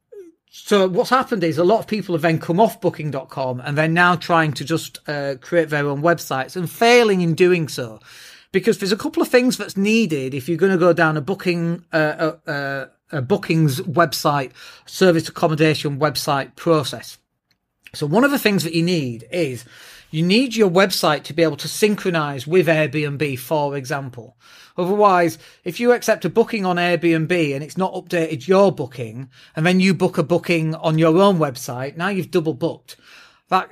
so 0.55 0.87
what's 0.87 1.09
happened 1.09 1.43
is 1.43 1.57
a 1.57 1.65
lot 1.65 1.79
of 1.79 1.87
people 1.87 2.15
have 2.15 2.21
then 2.21 2.39
come 2.39 2.61
off 2.61 2.79
booking.com 2.79 3.61
and 3.61 3.77
they're 3.77 3.89
now 3.89 4.17
trying 4.17 4.53
to 4.53 4.67
just 4.67 4.99
uh, 5.09 5.37
create 5.41 5.71
their 5.71 5.87
own 5.87 6.03
websites 6.03 6.57
and 6.57 6.69
failing 6.69 7.23
in 7.23 7.35
doing 7.35 7.69
so. 7.69 8.01
Because 8.53 8.77
there's 8.77 8.93
a 8.93 8.99
couple 8.99 9.23
of 9.23 9.29
things 9.29 9.57
that's 9.57 9.79
needed 9.79 10.35
if 10.35 10.51
you're 10.51 10.59
going 10.59 10.73
to 10.73 10.77
go 10.77 10.93
down 10.93 11.17
a 11.17 11.23
booking 11.23 11.87
uh, 11.91 12.37
uh, 12.47 12.51
uh, 12.51 12.87
a 13.11 13.23
bookings 13.23 13.81
website 13.81 14.53
service 14.85 15.27
accommodation 15.27 15.99
website 15.99 16.55
process. 16.55 17.17
So 17.95 18.07
one 18.07 18.23
of 18.23 18.31
the 18.31 18.39
things 18.39 18.63
that 18.65 18.75
you 18.75 18.83
need 18.83 19.27
is 19.33 19.65
you 20.13 20.23
need 20.23 20.55
your 20.55 20.71
website 20.71 21.25
to 21.25 21.33
be 21.33 21.43
able 21.43 21.57
to 21.57 21.67
synchronize 21.67 22.47
with 22.47 22.69
Airbnb, 22.69 23.39
for 23.41 23.77
example. 23.77 24.37
Otherwise, 24.77 25.39
if 25.65 25.81
you 25.81 25.93
accept 25.93 26.25
a 26.25 26.31
booking 26.31 26.65
on 26.65 26.77
Airbnb 26.77 27.55
and 27.55 27.65
it's 27.65 27.77
not 27.77 27.95
updated 27.95 28.47
your 28.47 28.71
booking, 28.71 29.29
and 29.57 29.67
then 29.67 29.81
you 29.81 29.93
book 29.95 30.19
a 30.19 30.23
booking 30.23 30.75
on 30.77 30.99
your 30.99 31.17
own 31.21 31.39
website, 31.39 31.97
now 31.97 32.09
you've 32.09 32.31
double 32.31 32.55
booked. 32.55 32.97
That 33.49 33.71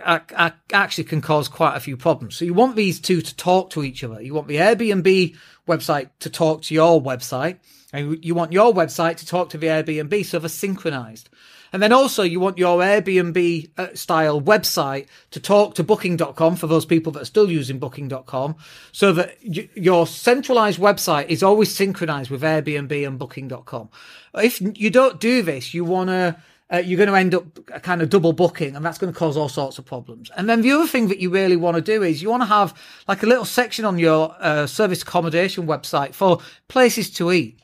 actually 0.72 1.04
can 1.04 1.22
cause 1.22 1.48
quite 1.48 1.76
a 1.76 1.80
few 1.80 1.96
problems. 1.96 2.36
So 2.36 2.44
you 2.44 2.52
want 2.52 2.76
these 2.76 3.00
two 3.00 3.22
to 3.22 3.36
talk 3.36 3.70
to 3.70 3.82
each 3.82 4.04
other. 4.04 4.20
You 4.20 4.34
want 4.34 4.48
the 4.48 4.56
Airbnb 4.56 5.36
website 5.66 6.10
to 6.18 6.28
talk 6.28 6.62
to 6.62 6.74
your 6.74 7.00
website, 7.00 7.58
and 7.92 8.22
you 8.22 8.34
want 8.34 8.52
your 8.52 8.74
website 8.74 9.16
to 9.18 9.26
talk 9.26 9.48
to 9.50 9.58
the 9.58 9.68
Airbnb 9.68 10.26
so 10.26 10.38
they're 10.38 10.50
synchronized. 10.50 11.30
And 11.72 11.82
then 11.82 11.92
also 11.92 12.22
you 12.22 12.40
want 12.40 12.58
your 12.58 12.80
Airbnb 12.80 13.70
uh, 13.78 13.94
style 13.94 14.40
website 14.40 15.06
to 15.30 15.40
talk 15.40 15.74
to 15.76 15.84
booking.com 15.84 16.56
for 16.56 16.66
those 16.66 16.84
people 16.84 17.12
that 17.12 17.22
are 17.22 17.26
still 17.26 17.50
using 17.50 17.78
booking.com 17.78 18.56
so 18.92 19.12
that 19.12 19.36
y- 19.44 19.68
your 19.74 20.06
centralized 20.06 20.80
website 20.80 21.28
is 21.28 21.42
always 21.42 21.74
synchronized 21.74 22.30
with 22.30 22.42
Airbnb 22.42 23.06
and 23.06 23.18
booking.com. 23.18 23.88
If 24.34 24.60
you 24.60 24.90
don't 24.90 25.20
do 25.20 25.42
this, 25.42 25.74
you 25.74 25.84
want 25.84 26.10
to 26.10 26.36
uh, 26.72 26.78
you're 26.78 26.96
going 26.96 27.08
to 27.08 27.16
end 27.16 27.34
up 27.34 27.82
kind 27.82 28.00
of 28.00 28.08
double 28.10 28.32
booking 28.32 28.76
and 28.76 28.84
that's 28.84 28.98
going 28.98 29.12
to 29.12 29.18
cause 29.18 29.36
all 29.36 29.48
sorts 29.48 29.78
of 29.78 29.84
problems. 29.84 30.30
And 30.36 30.48
then 30.48 30.62
the 30.62 30.72
other 30.72 30.86
thing 30.86 31.08
that 31.08 31.18
you 31.18 31.30
really 31.30 31.56
want 31.56 31.76
to 31.76 31.80
do 31.80 32.02
is 32.02 32.22
you 32.22 32.30
want 32.30 32.42
to 32.42 32.46
have 32.46 32.74
like 33.08 33.22
a 33.22 33.26
little 33.26 33.44
section 33.44 33.84
on 33.84 33.98
your 33.98 34.34
uh, 34.38 34.66
service 34.66 35.02
accommodation 35.02 35.66
website 35.66 36.14
for 36.14 36.38
places 36.68 37.10
to 37.10 37.32
eat. 37.32 37.59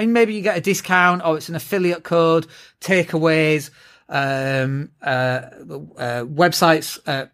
Mean, 0.00 0.14
maybe 0.14 0.32
you 0.32 0.40
get 0.40 0.56
a 0.56 0.62
discount 0.62 1.22
or 1.22 1.36
it's 1.36 1.50
an 1.50 1.54
affiliate 1.54 2.04
code, 2.04 2.46
takeaways, 2.80 3.68
um, 4.08 4.90
uh, 5.02 5.04
uh, 5.04 6.24
websites, 6.24 6.98
uh, 7.06 7.26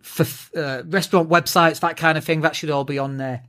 for 0.00 0.24
uh, 0.56 0.84
restaurant 0.86 1.28
websites, 1.28 1.80
that 1.80 1.96
kind 1.96 2.16
of 2.16 2.24
thing. 2.24 2.42
That 2.42 2.54
should 2.54 2.70
all 2.70 2.84
be 2.84 2.98
on 2.98 3.16
there 3.16 3.42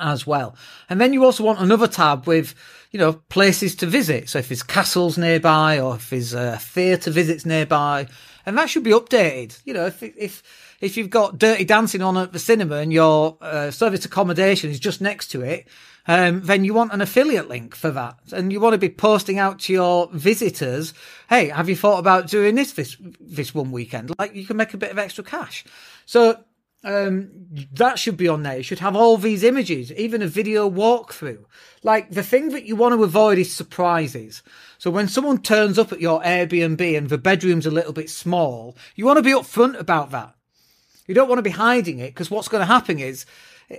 as 0.00 0.26
well. 0.26 0.56
And 0.88 1.02
then 1.02 1.12
you 1.12 1.22
also 1.22 1.44
want 1.44 1.60
another 1.60 1.86
tab 1.86 2.26
with, 2.26 2.54
you 2.92 2.98
know, 2.98 3.12
places 3.12 3.74
to 3.76 3.86
visit. 3.86 4.30
So 4.30 4.38
if 4.38 4.48
there's 4.48 4.62
castles 4.62 5.18
nearby 5.18 5.78
or 5.78 5.96
if 5.96 6.08
there's 6.08 6.32
a 6.32 6.56
theatre 6.56 7.10
visits 7.10 7.44
nearby, 7.44 8.08
and 8.46 8.56
that 8.56 8.70
should 8.70 8.84
be 8.84 8.92
updated. 8.92 9.60
You 9.66 9.74
know, 9.74 9.84
if, 9.84 10.02
if, 10.02 10.42
If 10.82 10.96
you've 10.96 11.10
got 11.10 11.38
Dirty 11.38 11.64
Dancing 11.64 12.02
on 12.02 12.16
at 12.16 12.32
the 12.32 12.40
cinema 12.40 12.78
and 12.78 12.92
your 12.92 13.38
uh, 13.40 13.70
service 13.70 14.04
accommodation 14.04 14.68
is 14.68 14.80
just 14.80 15.00
next 15.00 15.28
to 15.28 15.42
it, 15.42 15.68
um, 16.08 16.42
then 16.42 16.64
you 16.64 16.74
want 16.74 16.92
an 16.92 17.00
affiliate 17.00 17.48
link 17.48 17.76
for 17.76 17.92
that. 17.92 18.18
And 18.32 18.52
you 18.52 18.58
want 18.58 18.74
to 18.74 18.78
be 18.78 18.88
posting 18.88 19.38
out 19.38 19.60
to 19.60 19.72
your 19.72 20.08
visitors, 20.12 20.92
hey, 21.28 21.50
have 21.50 21.68
you 21.68 21.76
thought 21.76 22.00
about 22.00 22.26
doing 22.26 22.56
this 22.56 22.72
this, 22.72 22.96
this 23.20 23.54
one 23.54 23.70
weekend? 23.70 24.12
Like 24.18 24.34
you 24.34 24.44
can 24.44 24.56
make 24.56 24.74
a 24.74 24.76
bit 24.76 24.90
of 24.90 24.98
extra 24.98 25.22
cash. 25.22 25.64
So 26.04 26.42
um, 26.82 27.30
that 27.74 28.00
should 28.00 28.16
be 28.16 28.26
on 28.26 28.42
there. 28.42 28.56
You 28.56 28.64
should 28.64 28.80
have 28.80 28.96
all 28.96 29.16
these 29.16 29.44
images, 29.44 29.92
even 29.92 30.20
a 30.20 30.26
video 30.26 30.68
walkthrough. 30.68 31.44
Like 31.84 32.10
the 32.10 32.24
thing 32.24 32.48
that 32.48 32.64
you 32.64 32.74
want 32.74 32.92
to 32.92 33.04
avoid 33.04 33.38
is 33.38 33.54
surprises. 33.54 34.42
So 34.78 34.90
when 34.90 35.06
someone 35.06 35.42
turns 35.42 35.78
up 35.78 35.92
at 35.92 36.00
your 36.00 36.20
Airbnb 36.22 36.98
and 36.98 37.08
the 37.08 37.18
bedroom's 37.18 37.66
a 37.66 37.70
little 37.70 37.92
bit 37.92 38.10
small, 38.10 38.76
you 38.96 39.06
want 39.06 39.18
to 39.18 39.22
be 39.22 39.30
upfront 39.30 39.78
about 39.78 40.10
that. 40.10 40.34
You 41.06 41.14
don't 41.14 41.28
want 41.28 41.38
to 41.38 41.42
be 41.42 41.50
hiding 41.50 41.98
it 41.98 42.08
because 42.08 42.30
what's 42.30 42.48
going 42.48 42.60
to 42.62 42.66
happen 42.66 42.98
is 42.98 43.26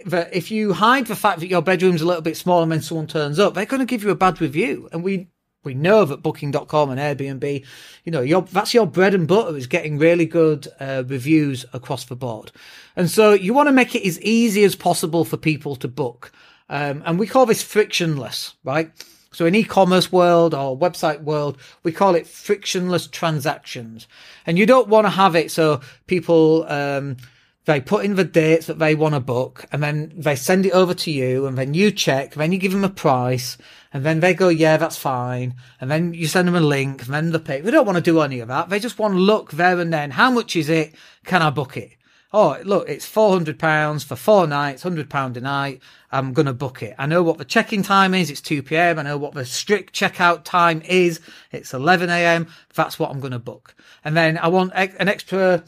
that 0.06 0.34
if 0.36 0.52
you 0.52 0.74
hide 0.74 1.08
the 1.08 1.16
fact 1.16 1.40
that 1.40 1.48
your 1.48 1.62
bedroom's 1.62 2.02
a 2.02 2.06
little 2.06 2.22
bit 2.22 2.38
small 2.38 2.62
and 2.62 2.70
when 2.70 2.82
someone 2.82 3.08
turns 3.08 3.40
up, 3.40 3.54
they're 3.54 3.66
going 3.66 3.80
to 3.80 3.86
give 3.86 4.04
you 4.04 4.10
a 4.10 4.16
bad 4.16 4.42
review. 4.42 4.90
And 4.92 5.04
we, 5.04 5.28
we 5.64 5.74
know 5.74 6.06
that 6.06 6.22
booking.com 6.22 6.90
and 6.90 7.00
Airbnb, 7.00 7.66
you 8.04 8.12
know, 8.12 8.22
your, 8.22 8.42
that's 8.42 8.74
your 8.74 8.88
bread 8.88 9.14
and 9.14 9.28
butter 9.28 9.56
is 9.56 9.68
getting 9.68 9.98
really 9.98 10.26
good 10.26 10.68
uh, 10.80 11.04
reviews 11.06 11.66
across 11.74 12.06
the 12.06 12.16
board. 12.16 12.52
And 12.96 13.10
so 13.10 13.34
you 13.34 13.54
want 13.54 13.68
to 13.68 13.74
make 13.74 13.96
it 13.96 14.06
as 14.06 14.20
easy 14.22 14.64
as 14.64 14.76
possible 14.76 15.26
for 15.26 15.38
people 15.38 15.76
to 15.78 15.88
book. 15.88 16.32
Um, 16.70 17.04
and 17.06 17.20
we 17.20 17.28
call 17.28 17.46
this 17.46 17.62
frictionless, 17.62 18.56
right? 18.64 18.92
So 19.34 19.46
in 19.46 19.56
e-commerce 19.56 20.12
world 20.12 20.54
or 20.54 20.78
website 20.78 21.24
world, 21.24 21.58
we 21.84 21.92
call 21.92 22.16
it 22.16 22.28
frictionless 22.28 23.08
transactions. 23.08 24.08
And 24.46 24.58
you 24.58 24.66
don't 24.66 24.88
want 24.88 25.06
to 25.06 25.12
have 25.12 25.36
it 25.36 25.52
so 25.52 25.82
people, 26.08 26.66
um, 26.70 27.18
they 27.66 27.80
put 27.80 28.04
in 28.04 28.16
the 28.16 28.26
dates 28.26 28.68
that 28.68 28.80
they 28.80 28.94
want 28.94 29.16
to 29.16 29.20
book 29.20 29.66
and 29.72 29.82
then 29.82 30.12
they 30.16 30.36
send 30.36 30.66
it 30.66 30.74
over 30.74 30.94
to 30.94 31.12
you 31.12 31.46
and 31.46 31.58
then 31.58 31.74
you 31.74 31.92
check, 31.92 32.34
then 32.34 32.52
you 32.52 32.58
give 32.58 32.74
them 32.74 32.84
a 32.84 32.90
price 32.90 33.58
and 33.94 34.04
then 34.04 34.20
they 34.20 34.34
go, 34.34 34.50
yeah, 34.50 34.78
that's 34.78 34.98
fine. 34.98 35.56
And 35.80 35.90
then 35.90 36.14
you 36.14 36.28
send 36.28 36.48
them 36.48 36.56
a 36.56 36.62
link 36.62 37.06
and 37.06 37.14
then 37.14 37.32
they 37.32 37.40
pay. 37.40 37.62
They 37.62 37.72
don't 37.72 37.86
want 37.86 37.96
to 37.96 38.02
do 38.02 38.20
any 38.20 38.40
of 38.40 38.50
that. 38.50 38.70
They 38.70 38.80
just 38.80 39.00
want 39.00 39.14
to 39.14 39.20
look 39.20 39.52
there 39.52 39.80
and 39.80 39.94
then. 39.94 40.12
How 40.12 40.30
much 40.30 40.56
is 40.56 40.70
it? 40.70 40.94
Can 41.26 41.42
I 41.42 41.52
book 41.52 41.78
it? 41.78 41.94
Oh, 42.36 42.58
look, 42.64 42.90
it's 42.90 43.08
£400 43.08 44.04
for 44.04 44.16
four 44.16 44.48
nights, 44.48 44.84
£100 44.84 45.38
a 45.38 45.42
night. 45.42 45.82
I'm 46.12 46.34
going 46.34 46.48
to 46.48 46.54
book 46.54 46.82
it. 46.82 46.96
I 46.98 47.06
know 47.06 47.22
what 47.22 47.38
the 47.38 47.46
check-in 47.46 47.84
time 47.84 48.16
is. 48.16 48.32
It's 48.32 48.42
2 48.42 48.64
p.m. 48.64 48.98
I 48.98 49.04
know 49.04 49.18
what 49.18 49.34
the 49.34 49.46
strict 49.46 49.94
checkout 49.94 50.44
time 50.44 50.82
is. 50.82 51.20
It's 51.52 51.76
11 51.76 52.10
a.m. 52.10 52.48
That's 52.74 52.98
what 52.98 53.12
I'm 53.12 53.20
going 53.20 53.34
to 53.34 53.40
book. 53.40 53.76
And 54.04 54.18
then 54.18 54.40
I 54.40 54.48
want 54.48 54.74
an 54.74 55.08
extra 55.08 55.64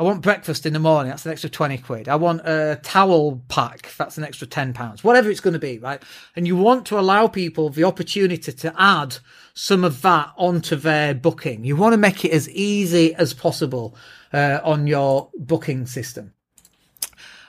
I 0.00 0.02
want 0.02 0.22
breakfast 0.22 0.64
in 0.64 0.72
the 0.72 0.78
morning. 0.78 1.10
That's 1.10 1.26
an 1.26 1.32
extra 1.32 1.50
20 1.50 1.76
quid. 1.76 2.08
I 2.08 2.16
want 2.16 2.40
a 2.46 2.80
towel 2.82 3.42
pack. 3.48 3.92
That's 3.98 4.16
an 4.16 4.24
extra 4.24 4.46
10 4.46 4.72
pounds. 4.72 5.04
Whatever 5.04 5.30
it's 5.30 5.40
going 5.40 5.52
to 5.52 5.58
be, 5.58 5.78
right? 5.78 6.02
And 6.34 6.46
you 6.46 6.56
want 6.56 6.86
to 6.86 6.98
allow 6.98 7.26
people 7.26 7.68
the 7.68 7.84
opportunity 7.84 8.50
to 8.50 8.74
add 8.78 9.18
some 9.52 9.84
of 9.84 10.00
that 10.00 10.32
onto 10.38 10.76
their 10.76 11.12
booking. 11.12 11.64
You 11.64 11.76
want 11.76 11.92
to 11.92 11.98
make 11.98 12.24
it 12.24 12.30
as 12.30 12.48
easy 12.48 13.14
as 13.14 13.34
possible 13.34 13.94
uh, 14.32 14.60
on 14.62 14.86
your 14.86 15.30
booking 15.36 15.86
system. 15.86 16.32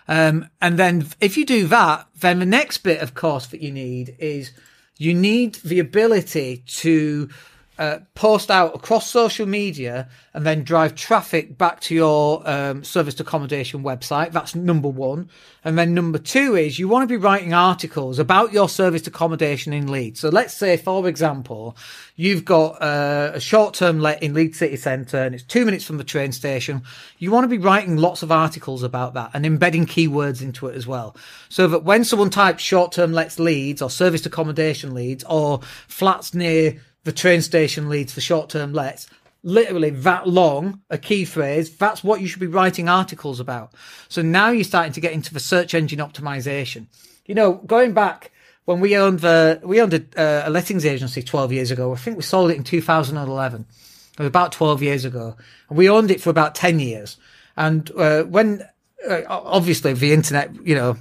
Um, 0.08 0.50
and 0.62 0.78
then 0.78 1.08
if 1.20 1.38
you 1.38 1.46
do 1.46 1.68
that, 1.68 2.08
then 2.20 2.40
the 2.40 2.46
next 2.46 2.80
bit, 2.80 3.02
of 3.02 3.14
course, 3.14 3.48
that 3.48 3.62
you 3.62 3.72
need 3.72 4.16
is 4.20 4.52
you 4.98 5.14
need 5.14 5.56
the 5.56 5.80
ability 5.80 6.64
to 6.68 7.30
uh, 7.78 8.00
post 8.16 8.52
out 8.52 8.76
across 8.76 9.10
social 9.10 9.48
media 9.48 10.08
and 10.34 10.46
then 10.46 10.64
drive 10.64 10.94
traffic 10.94 11.58
back 11.58 11.80
to 11.80 11.96
your 11.96 12.48
um, 12.48 12.84
service 12.84 13.20
accommodation 13.20 13.82
website. 13.82 14.32
That's 14.32 14.54
number 14.54 14.90
one. 14.90 15.30
And 15.64 15.78
then 15.78 15.94
number 15.94 16.20
two 16.20 16.56
is 16.56 16.78
you 16.78 16.88
want 16.88 17.04
to 17.04 17.08
be 17.08 17.18
writing 17.18 17.54
articles 17.54 18.20
about 18.20 18.52
your 18.52 18.70
service 18.70 19.08
accommodation 19.08 19.74
in 19.74 19.92
Leeds. 19.92 20.20
So 20.20 20.30
let's 20.30 20.54
say, 20.54 20.78
for 20.78 21.08
example, 21.08 21.76
you've 22.16 22.46
got 22.46 22.82
uh, 22.82 23.32
a 23.34 23.40
short 23.40 23.74
term 23.74 24.00
let 24.00 24.22
in 24.22 24.34
Leeds 24.34 24.60
City 24.60 24.76
Centre 24.76 25.24
and 25.24 25.34
it's 25.34 25.44
two 25.44 25.66
minutes 25.66 25.86
from 25.86 25.98
the 25.98 26.04
train 26.04 26.34
station. 26.34 26.84
You 27.20 27.32
want 27.32 27.46
to 27.46 27.48
be 27.48 27.58
writing 27.58 27.98
lots 27.98 28.22
of 28.22 28.32
articles 28.32 28.84
about 28.84 29.14
that 29.16 29.32
and 29.34 29.46
embedding 29.46 29.86
keywords 29.86 30.42
into 30.42 30.68
it 30.68 30.76
as 30.76 30.86
well. 30.86 31.16
So 31.50 31.68
that 31.68 31.84
when 31.84 32.04
someone 32.04 32.30
types 32.30 32.62
short 32.62 32.92
term 32.92 33.14
lets 33.14 33.40
Leeds 33.40 33.82
or 33.82 33.90
service 33.90 34.26
accommodation 34.26 34.94
Leeds 34.94 35.24
or 35.28 35.62
flats 35.88 36.34
near 36.34 36.80
the 37.04 37.12
train 37.12 37.42
station 37.42 37.90
Leeds 37.90 38.14
for 38.14 38.22
short 38.22 38.50
term 38.50 38.74
lets, 38.74 39.08
literally 39.44 39.90
that 39.90 40.28
long, 40.28 40.82
a 40.90 40.98
key 40.98 41.26
phrase, 41.26 41.76
that's 41.76 42.04
what 42.04 42.22
you 42.22 42.28
should 42.28 42.40
be 42.40 42.48
writing 42.48 42.88
articles 42.90 43.40
about. 43.40 43.74
So 44.08 44.22
now 44.22 44.50
you're 44.50 44.64
starting 44.64 44.94
to 44.94 45.02
get 45.02 45.14
into 45.14 45.34
the 45.34 45.40
search 45.40 45.74
engine 45.74 46.00
optimization. 46.00 46.88
You 47.26 47.36
know, 47.36 47.54
going 47.54 47.94
back 47.94 48.32
when 48.66 48.80
we 48.80 48.96
owned 48.96 49.20
the, 49.20 49.60
we 49.64 49.82
owned 49.82 49.94
a, 49.94 50.04
uh, 50.18 50.48
a 50.48 50.50
lettings 50.50 50.86
agency 50.86 51.22
12 51.22 51.52
years 51.52 51.72
ago. 51.72 51.94
I 51.94 51.98
think 51.98 52.18
we 52.18 52.24
sold 52.24 52.52
it 52.52 52.58
in 52.58 52.64
2011. 52.64 53.66
It 54.14 54.20
was 54.20 54.28
about 54.28 54.52
12 54.52 54.84
years 54.84 55.06
ago. 55.06 55.36
And 55.70 55.78
we 55.78 55.90
owned 55.90 56.12
it 56.12 56.22
for 56.22 56.30
about 56.30 56.56
10 56.56 56.80
years. 56.80 57.18
And, 57.58 57.90
uh, 57.98 58.24
when, 58.24 58.64
uh, 59.10 59.22
obviously 59.28 59.94
the 59.94 60.14
internet, 60.14 60.54
you 60.66 60.76
know, 60.76 60.98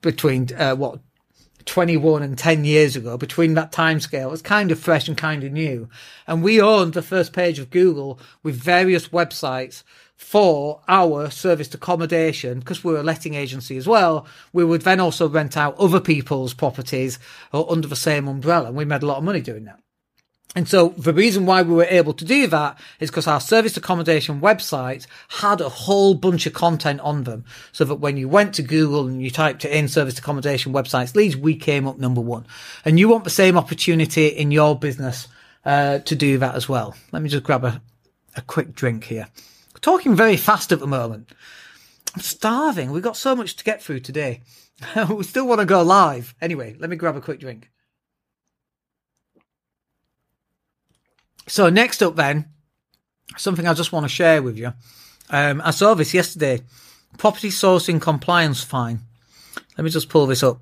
between, 0.00 0.48
uh, 0.56 0.74
what, 0.74 1.00
21 1.68 2.22
and 2.22 2.36
10 2.36 2.64
years 2.64 2.96
ago, 2.96 3.16
between 3.16 3.54
that 3.54 3.70
time 3.70 4.00
scale, 4.00 4.32
it's 4.32 4.42
kind 4.42 4.72
of 4.72 4.80
fresh 4.80 5.06
and 5.06 5.16
kind 5.16 5.44
of 5.44 5.52
new. 5.52 5.88
And 6.26 6.42
we 6.42 6.60
owned 6.60 6.94
the 6.94 7.02
first 7.02 7.32
page 7.32 7.58
of 7.58 7.70
Google 7.70 8.18
with 8.42 8.56
various 8.56 9.08
websites 9.08 9.84
for 10.16 10.80
our 10.88 11.30
serviced 11.30 11.74
accommodation 11.74 12.58
because 12.58 12.82
we're 12.82 12.98
a 12.98 13.02
letting 13.04 13.34
agency 13.34 13.76
as 13.76 13.86
well. 13.86 14.26
We 14.52 14.64
would 14.64 14.82
then 14.82 14.98
also 14.98 15.28
rent 15.28 15.56
out 15.56 15.78
other 15.78 16.00
people's 16.00 16.54
properties 16.54 17.18
uh, 17.54 17.64
under 17.68 17.86
the 17.86 17.96
same 17.96 18.26
umbrella. 18.26 18.68
And 18.68 18.76
we 18.76 18.84
made 18.84 19.04
a 19.04 19.06
lot 19.06 19.18
of 19.18 19.24
money 19.24 19.40
doing 19.40 19.64
that. 19.66 19.80
And 20.56 20.66
so 20.66 20.88
the 20.96 21.12
reason 21.12 21.44
why 21.44 21.62
we 21.62 21.74
were 21.74 21.84
able 21.84 22.14
to 22.14 22.24
do 22.24 22.46
that 22.46 22.80
is 23.00 23.10
because 23.10 23.26
our 23.26 23.40
service 23.40 23.76
accommodation 23.76 24.40
websites 24.40 25.06
had 25.28 25.60
a 25.60 25.68
whole 25.68 26.14
bunch 26.14 26.46
of 26.46 26.54
content 26.54 27.00
on 27.00 27.24
them. 27.24 27.44
So 27.72 27.84
that 27.84 27.96
when 27.96 28.16
you 28.16 28.28
went 28.28 28.54
to 28.54 28.62
Google 28.62 29.06
and 29.06 29.22
you 29.22 29.30
typed 29.30 29.64
it 29.64 29.72
in 29.72 29.88
service 29.88 30.18
accommodation 30.18 30.72
websites 30.72 31.14
Leeds, 31.14 31.36
we 31.36 31.54
came 31.54 31.86
up 31.86 31.98
number 31.98 32.22
one. 32.22 32.46
And 32.84 32.98
you 32.98 33.08
want 33.08 33.24
the 33.24 33.30
same 33.30 33.58
opportunity 33.58 34.26
in 34.26 34.50
your 34.50 34.76
business, 34.78 35.28
uh, 35.64 35.98
to 35.98 36.16
do 36.16 36.38
that 36.38 36.54
as 36.54 36.68
well. 36.68 36.96
Let 37.12 37.22
me 37.22 37.28
just 37.28 37.44
grab 37.44 37.64
a, 37.64 37.82
a 38.36 38.40
quick 38.40 38.74
drink 38.74 39.04
here. 39.04 39.28
Talking 39.80 40.16
very 40.16 40.36
fast 40.36 40.72
at 40.72 40.80
the 40.80 40.86
moment. 40.86 41.30
I'm 42.14 42.22
starving. 42.22 42.90
We've 42.90 43.02
got 43.02 43.16
so 43.16 43.36
much 43.36 43.56
to 43.56 43.64
get 43.64 43.82
through 43.82 44.00
today. 44.00 44.40
we 45.10 45.22
still 45.24 45.46
want 45.46 45.60
to 45.60 45.66
go 45.66 45.82
live. 45.82 46.34
Anyway, 46.40 46.74
let 46.78 46.90
me 46.90 46.96
grab 46.96 47.16
a 47.16 47.20
quick 47.20 47.38
drink. 47.38 47.70
So 51.48 51.68
next 51.70 52.02
up 52.02 52.16
then, 52.16 52.46
something 53.36 53.66
I 53.66 53.74
just 53.74 53.92
want 53.92 54.04
to 54.04 54.08
share 54.08 54.42
with 54.42 54.56
you. 54.56 54.72
Um, 55.30 55.60
I 55.64 55.70
saw 55.70 55.94
this 55.94 56.14
yesterday. 56.14 56.62
Property 57.16 57.48
sourcing 57.48 58.00
compliance 58.00 58.62
fine. 58.62 59.00
Let 59.76 59.84
me 59.84 59.90
just 59.90 60.08
pull 60.08 60.26
this 60.26 60.42
up. 60.42 60.60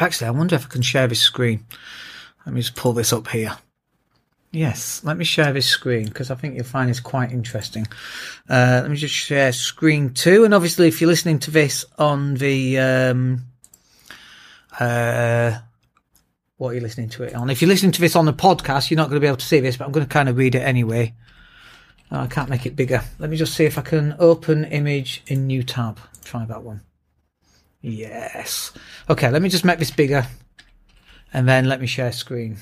Actually, 0.00 0.28
I 0.28 0.30
wonder 0.30 0.54
if 0.54 0.64
I 0.66 0.68
can 0.68 0.82
share 0.82 1.06
this 1.06 1.20
screen. 1.20 1.66
Let 2.44 2.54
me 2.54 2.60
just 2.60 2.76
pull 2.76 2.92
this 2.92 3.12
up 3.12 3.28
here. 3.28 3.56
Yes, 4.52 5.02
let 5.04 5.16
me 5.16 5.24
share 5.24 5.52
this 5.52 5.66
screen 5.66 6.06
because 6.06 6.30
I 6.30 6.34
think 6.34 6.54
you'll 6.54 6.64
find 6.64 6.88
this 6.88 7.00
quite 7.00 7.32
interesting. 7.32 7.86
Uh, 8.48 8.80
let 8.82 8.90
me 8.90 8.96
just 8.96 9.14
share 9.14 9.52
screen 9.52 10.14
two. 10.14 10.44
And 10.44 10.54
obviously, 10.54 10.86
if 10.86 11.00
you're 11.00 11.10
listening 11.10 11.40
to 11.40 11.50
this 11.50 11.84
on 11.98 12.34
the, 12.34 12.78
um, 12.78 13.42
uh, 14.78 15.58
what 16.56 16.70
you're 16.70 16.82
listening 16.82 17.10
to 17.10 17.22
it 17.22 17.34
on. 17.34 17.50
If 17.50 17.60
you're 17.60 17.68
listening 17.68 17.92
to 17.92 18.00
this 18.00 18.16
on 18.16 18.24
the 18.24 18.32
podcast, 18.32 18.90
you're 18.90 18.96
not 18.96 19.08
going 19.08 19.16
to 19.16 19.24
be 19.24 19.26
able 19.26 19.36
to 19.36 19.44
see 19.46 19.60
this, 19.60 19.76
but 19.76 19.84
I'm 19.84 19.92
going 19.92 20.06
to 20.06 20.12
kind 20.12 20.28
of 20.28 20.36
read 20.36 20.54
it 20.54 20.60
anyway. 20.60 21.14
Oh, 22.10 22.20
I 22.20 22.26
can't 22.28 22.48
make 22.48 22.66
it 22.66 22.76
bigger. 22.76 23.02
Let 23.18 23.30
me 23.30 23.36
just 23.36 23.54
see 23.54 23.64
if 23.64 23.78
I 23.78 23.82
can 23.82 24.14
open 24.18 24.64
image 24.64 25.22
in 25.26 25.46
new 25.46 25.62
tab. 25.62 25.98
Try 26.24 26.44
that 26.46 26.62
one. 26.62 26.82
Yes. 27.82 28.72
Okay, 29.10 29.30
let 29.30 29.42
me 29.42 29.48
just 29.48 29.64
make 29.64 29.78
this 29.78 29.90
bigger 29.90 30.26
and 31.32 31.48
then 31.48 31.68
let 31.68 31.80
me 31.80 31.86
share 31.86 32.12
screen. 32.12 32.56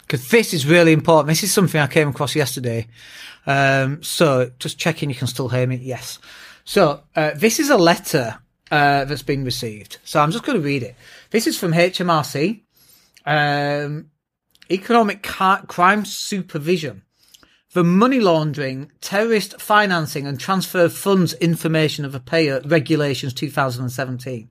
Because 0.00 0.28
this 0.28 0.52
is 0.52 0.66
really 0.66 0.92
important. 0.92 1.28
This 1.28 1.44
is 1.44 1.52
something 1.52 1.80
I 1.80 1.86
came 1.86 2.08
across 2.08 2.34
yesterday. 2.34 2.88
Um, 3.46 4.02
so 4.02 4.50
just 4.58 4.78
checking 4.78 5.08
you 5.08 5.14
can 5.14 5.26
still 5.28 5.48
hear 5.48 5.66
me. 5.66 5.76
Yes. 5.76 6.18
So 6.64 7.02
uh, 7.14 7.32
this 7.36 7.60
is 7.60 7.70
a 7.70 7.76
letter 7.76 8.38
uh, 8.70 9.04
that's 9.04 9.22
been 9.22 9.44
received. 9.44 9.98
So 10.04 10.20
I'm 10.20 10.32
just 10.32 10.44
going 10.44 10.58
to 10.58 10.64
read 10.64 10.82
it. 10.82 10.96
This 11.30 11.46
is 11.46 11.58
from 11.58 11.72
HMRC 11.72 12.62
um, 13.26 14.06
economic 14.70 15.22
crime 15.22 16.04
supervision 16.04 17.02
for 17.68 17.82
money 17.82 18.20
laundering, 18.20 18.92
terrorist 19.00 19.60
financing 19.60 20.24
and 20.26 20.38
transfer 20.38 20.84
of 20.84 20.92
funds 20.92 21.32
information 21.34 22.04
of 22.04 22.14
a 22.14 22.20
payer 22.20 22.60
regulations 22.66 23.32
2017. 23.32 24.50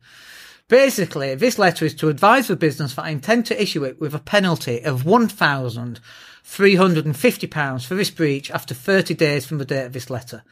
Basically, 0.68 1.36
this 1.36 1.60
letter 1.60 1.86
is 1.86 1.94
to 1.96 2.10
advise 2.10 2.48
the 2.48 2.56
business 2.56 2.96
that 2.96 3.04
I 3.04 3.10
intend 3.10 3.46
to 3.46 3.62
issue 3.62 3.84
it 3.84 4.00
with 4.00 4.16
a 4.16 4.20
penalty 4.20 4.82
of 4.82 5.04
£1,350 5.04 7.86
for 7.86 7.94
this 7.94 8.10
breach 8.10 8.50
after 8.50 8.74
30 8.74 9.14
days 9.14 9.46
from 9.46 9.60
the 9.60 9.66
date 9.66 9.86
of 9.86 9.94
this 9.94 10.10
letter. 10.10 10.44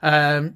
Um, 0.00 0.54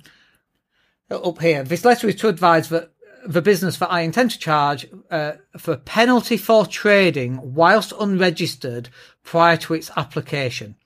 up 1.11 1.41
here. 1.41 1.65
This 1.65 1.85
letter 1.85 2.09
is 2.09 2.17
to 2.17 2.29
advise 2.29 2.69
that 2.69 2.91
the 3.27 3.43
business 3.43 3.79
that 3.79 3.91
I 3.91 4.03
intend 4.03 4.31
to 4.33 4.39
charge 4.39 4.87
uh, 5.11 5.33
for 5.57 5.77
penalty 5.77 6.37
for 6.37 6.67
trading 6.67 7.55
whilst 7.55 7.93
unregistered 7.99 8.89
prior 9.23 9.57
to 9.59 9.75
its 9.75 9.91
application. 9.97 10.77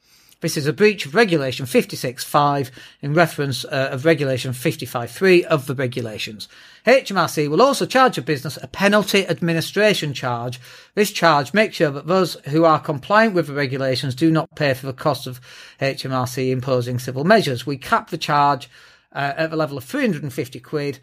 This 0.40 0.56
is 0.56 0.66
a 0.66 0.72
breach 0.72 1.04
of 1.04 1.14
Regulation 1.14 1.66
56.5 1.66 2.70
in 3.02 3.12
reference 3.12 3.66
uh, 3.66 3.90
of 3.92 4.06
Regulation 4.06 4.52
55.3 4.52 5.44
of 5.44 5.66
the 5.66 5.74
regulations. 5.74 6.48
HMRC 6.86 7.46
will 7.50 7.60
also 7.60 7.84
charge 7.84 8.16
a 8.16 8.22
business 8.22 8.56
a 8.62 8.66
penalty 8.66 9.26
administration 9.26 10.14
charge. 10.14 10.58
This 10.94 11.10
charge 11.10 11.52
makes 11.52 11.76
sure 11.76 11.90
that 11.90 12.06
those 12.06 12.36
who 12.46 12.64
are 12.64 12.80
compliant 12.80 13.34
with 13.34 13.48
the 13.48 13.52
regulations 13.52 14.14
do 14.14 14.30
not 14.30 14.54
pay 14.54 14.72
for 14.72 14.86
the 14.86 14.94
cost 14.94 15.26
of 15.26 15.42
HMRC 15.78 16.50
imposing 16.50 16.98
civil 16.98 17.24
measures. 17.24 17.66
We 17.66 17.76
cap 17.76 18.08
the 18.08 18.16
charge 18.16 18.70
uh, 19.12 19.34
at 19.36 19.50
the 19.50 19.56
level 19.56 19.76
of 19.76 19.84
350 19.84 20.58
quid. 20.60 21.00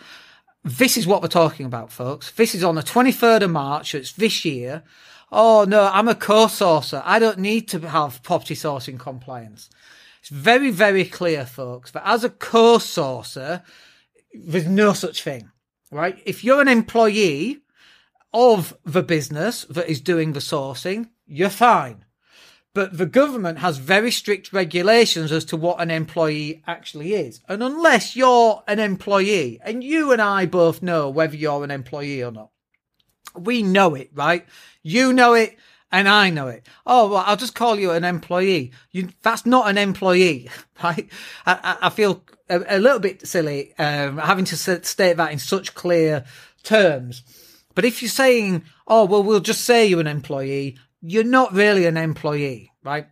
This 0.63 0.98
is 0.98 1.08
what 1.08 1.22
we're 1.22 1.27
talking 1.27 1.65
about, 1.65 1.91
folks. 1.91 2.32
This 2.32 2.56
is 2.56 2.63
on 2.63 2.75
the 2.75 2.84
23rd 2.84 3.44
of 3.44 3.51
March. 3.51 3.96
It's 3.96 4.13
this 4.13 4.46
year. 4.46 4.84
Oh 5.32 5.65
no, 5.68 5.89
I'm 5.91 6.08
a 6.08 6.15
co-sourcer. 6.15 7.01
I 7.06 7.20
don't 7.20 7.39
need 7.39 7.68
to 7.70 7.80
have 7.80 8.22
property 8.24 8.56
sourcing 8.56 9.00
compliance. 9.00 9.70
It's 10.20 10.30
very, 10.30 10.70
very 10.70 11.06
clear, 11.06 11.46
folks, 11.46 11.91
that 11.91 12.03
as 12.06 12.24
a 12.24 12.30
co-sourcer, 12.30 13.63
there's 14.34 14.68
no 14.68 14.94
such 14.94 15.24
thing, 15.24 15.50
right? 15.89 16.22
If 16.25 16.44
you're 16.44 16.62
an 16.62 16.68
employee 16.68 17.62
of 18.33 18.77
the 18.85 19.03
business 19.03 19.65
that 19.65 19.89
is 19.89 20.01
doing 20.01 20.33
the 20.33 20.39
sourcing, 20.39 21.09
you're 21.25 21.50
fine. 21.50 22.05
But 22.73 22.97
the 22.97 23.05
government 23.05 23.59
has 23.59 23.77
very 23.77 24.11
strict 24.11 24.53
regulations 24.53 25.31
as 25.31 25.43
to 25.45 25.57
what 25.57 25.81
an 25.81 25.91
employee 25.91 26.63
actually 26.65 27.13
is. 27.13 27.41
And 27.50 27.61
unless 27.61 28.15
you're 28.15 28.63
an 28.65 28.79
employee, 28.79 29.59
and 29.63 29.83
you 29.83 30.13
and 30.13 30.21
I 30.21 30.45
both 30.45 30.81
know 30.81 31.09
whether 31.09 31.35
you're 31.35 31.65
an 31.65 31.71
employee 31.71 32.23
or 32.23 32.31
not, 32.31 32.51
we 33.35 33.61
know 33.61 33.95
it, 33.95 34.11
right? 34.13 34.45
You 34.83 35.11
know 35.11 35.33
it, 35.33 35.57
and 35.91 36.07
I 36.07 36.29
know 36.29 36.47
it. 36.47 36.65
Oh, 36.85 37.09
well, 37.09 37.23
I'll 37.25 37.35
just 37.35 37.55
call 37.55 37.77
you 37.77 37.91
an 37.91 38.05
employee. 38.05 38.71
You, 38.91 39.09
that's 39.21 39.45
not 39.45 39.69
an 39.69 39.77
employee, 39.77 40.50
right? 40.83 41.09
I, 41.45 41.77
I 41.81 41.89
feel 41.89 42.23
a, 42.50 42.77
a, 42.77 42.79
little 42.79 43.00
bit 43.00 43.27
silly 43.27 43.77
um, 43.77 44.17
having 44.17 44.45
to 44.45 44.57
state 44.57 45.17
that 45.17 45.31
in 45.31 45.39
such 45.39 45.75
clear 45.75 46.23
terms. 46.63 47.23
But 47.81 47.88
if 47.88 48.03
you're 48.03 48.09
saying, 48.09 48.65
oh, 48.88 49.05
well, 49.05 49.23
we'll 49.23 49.39
just 49.39 49.63
say 49.63 49.88
you're 49.88 50.00
an 50.00 50.05
employee, 50.05 50.77
you're 51.01 51.23
not 51.23 51.51
really 51.51 51.88
an 51.88 51.97
employee, 51.97 52.71
right? 52.83 53.07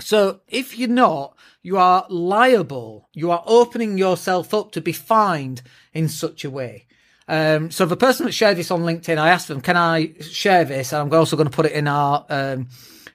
So 0.00 0.40
if 0.48 0.78
you're 0.78 0.88
not, 0.88 1.36
you 1.62 1.76
are 1.76 2.06
liable. 2.08 3.10
You 3.12 3.30
are 3.32 3.44
opening 3.44 3.98
yourself 3.98 4.54
up 4.54 4.72
to 4.72 4.80
be 4.80 4.92
fined 4.92 5.60
in 5.92 6.08
such 6.08 6.42
a 6.42 6.48
way. 6.48 6.86
Um, 7.28 7.70
so 7.70 7.84
the 7.84 7.98
person 7.98 8.24
that 8.24 8.32
shared 8.32 8.56
this 8.56 8.70
on 8.70 8.80
LinkedIn, 8.80 9.18
I 9.18 9.28
asked 9.28 9.48
them, 9.48 9.60
can 9.60 9.76
I 9.76 10.14
share 10.22 10.64
this? 10.64 10.94
And 10.94 11.02
I'm 11.02 11.18
also 11.18 11.36
going 11.36 11.50
to 11.50 11.54
put 11.54 11.66
it 11.66 11.72
in 11.72 11.86
our, 11.86 12.24
um, 12.30 12.68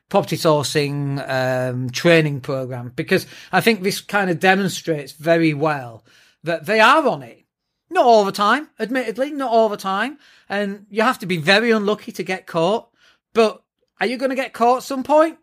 property 0.10 0.38
sourcing, 0.38 1.28
um, 1.28 1.90
training 1.90 2.42
program 2.42 2.94
because 2.96 3.26
I 3.52 3.62
think 3.62 3.82
this 3.82 4.00
kind 4.00 4.30
of 4.30 4.40
demonstrates 4.40 5.14
very 5.14 5.56
well 5.56 6.06
that 6.44 6.68
they 6.68 6.80
are 6.80 7.08
on 7.08 7.24
it. 7.24 7.47
Not 7.90 8.06
all 8.06 8.26
the 8.26 8.32
time, 8.32 8.70
admittedly, 8.80 9.32
not 9.32 9.52
all 9.52 9.70
the 9.70 9.78
time. 9.78 10.18
And 10.50 10.86
you 10.90 11.02
have 11.02 11.20
to 11.20 11.26
be 11.26 11.38
very 11.38 11.72
unlucky 11.72 12.12
to 12.12 12.24
get 12.24 12.48
caught, 12.48 12.90
but 13.34 13.64
are 14.00 14.08
you 14.08 14.18
going 14.18 14.30
to 14.30 14.36
get 14.36 14.54
caught 14.54 14.78
at 14.78 14.84
some 14.84 15.04
point? 15.04 15.38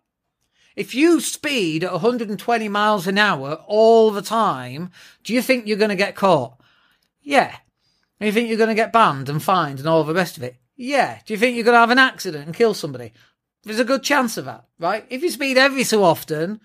If 0.76 0.94
you 0.94 1.20
speed 1.20 1.84
at 1.84 1.92
120 1.92 2.68
miles 2.68 3.06
an 3.06 3.18
hour 3.18 3.62
all 3.66 4.10
the 4.10 4.22
time, 4.22 4.90
do 5.22 5.32
you 5.32 5.40
think 5.40 5.66
you're 5.66 5.76
going 5.76 5.90
to 5.90 5.96
get 5.96 6.16
caught? 6.16 6.60
Yeah. 7.22 7.54
Do 8.20 8.26
you 8.26 8.32
think 8.32 8.48
you're 8.48 8.58
going 8.58 8.68
to 8.68 8.74
get 8.74 8.92
banned 8.92 9.28
and 9.28 9.42
fined 9.42 9.78
and 9.78 9.88
all 9.88 10.04
the 10.04 10.14
rest 10.14 10.36
of 10.36 10.42
it? 10.42 10.56
Yeah. 10.76 11.20
Do 11.24 11.32
you 11.32 11.38
think 11.38 11.54
you're 11.54 11.64
going 11.64 11.74
to 11.74 11.80
have 11.80 11.90
an 11.90 11.98
accident 11.98 12.46
and 12.46 12.54
kill 12.54 12.74
somebody? 12.74 13.12
There's 13.62 13.78
a 13.78 13.84
good 13.84 14.02
chance 14.02 14.36
of 14.36 14.44
that, 14.44 14.64
right? 14.78 15.06
If 15.08 15.22
you 15.22 15.30
speed 15.30 15.56
every 15.56 15.84
so 15.84 16.02
often, 16.02 16.60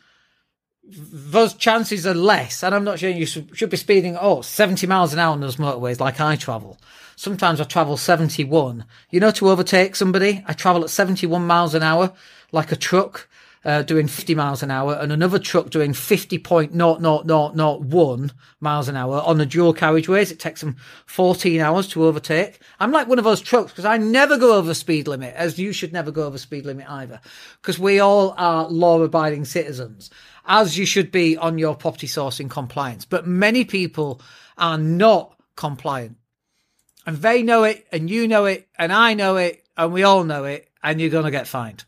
those 0.92 1.54
chances 1.54 2.08
are 2.08 2.14
less. 2.14 2.64
And 2.64 2.74
I'm 2.74 2.84
not 2.84 3.00
saying 3.00 3.18
you 3.18 3.26
should 3.26 3.70
be 3.70 3.78
speeding, 3.78 4.18
oh, 4.20 4.42
70 4.42 4.88
miles 4.88 5.14
an 5.14 5.20
hour 5.20 5.34
on 5.34 5.42
those 5.42 5.58
motorways 5.58 6.00
like 6.00 6.20
I 6.20 6.36
travel. 6.36 6.78
Sometimes 7.16 7.60
I 7.60 7.66
travel 7.66 7.98
71. 7.98 8.86
You 9.10 9.20
know, 9.20 9.32
to 9.32 9.50
overtake 9.50 9.96
somebody, 9.96 10.44
I 10.48 10.54
travel 10.54 10.84
at 10.84 10.90
71 10.90 11.46
miles 11.46 11.76
an 11.76 11.84
hour, 11.84 12.14
like 12.52 12.72
a 12.72 12.78
truck. 12.78 13.28
Uh, 13.66 13.82
doing 13.82 14.08
50 14.08 14.36
miles 14.36 14.64
an 14.64 14.72
hour 14.72 14.98
and 15.02 15.12
another 15.12 15.38
truck 15.38 15.70
doing 15.70 15.92
50.00001 15.92 18.32
miles 18.62 18.88
an 18.88 18.96
hour 18.96 19.20
on 19.20 19.38
the 19.38 19.46
dual 19.46 19.74
carriageways. 19.74 20.32
It 20.32 20.40
takes 20.40 20.62
them 20.62 20.78
14 21.08 21.60
hours 21.60 21.90
to 21.90 22.06
overtake. 22.06 22.62
I'm 22.80 22.94
like 22.94 23.10
one 23.10 23.20
of 23.20 23.26
those 23.26 23.42
trucks 23.42 23.74
because 23.74 23.84
I 23.84 23.98
never 23.98 24.38
go 24.38 24.56
over 24.56 24.74
speed 24.74 25.10
limit, 25.10 25.36
as 25.36 25.60
you 25.60 25.74
should 25.74 25.92
never 25.92 26.10
go 26.10 26.24
over 26.24 26.38
speed 26.38 26.66
limit 26.66 26.90
either, 26.90 27.20
because 27.62 27.78
we 27.78 28.00
all 28.00 28.34
are 28.38 28.70
law 28.70 29.02
abiding 29.02 29.44
citizens, 29.44 30.10
as 30.50 30.78
you 30.78 30.86
should 30.86 31.12
be 31.12 31.38
on 31.38 31.58
your 31.58 31.76
property 31.76 32.08
sourcing 32.08 32.50
compliance. 32.50 33.06
But 33.06 33.28
many 33.28 33.64
people 33.64 34.20
are 34.58 34.78
not 34.78 35.40
compliant 35.56 36.18
and 37.06 37.18
they 37.18 37.42
know 37.42 37.64
it, 37.64 37.88
and 37.92 38.10
you 38.10 38.28
know 38.28 38.46
it, 38.46 38.68
and 38.78 38.92
I 38.92 39.14
know 39.14 39.38
it, 39.38 39.66
and 39.78 39.94
we 39.94 40.04
all 40.04 40.24
know 40.24 40.44
it, 40.44 40.70
and 40.84 41.00
you're 41.00 41.10
going 41.10 41.26
to 41.26 41.32
get 41.32 41.48
fined. 41.48 41.86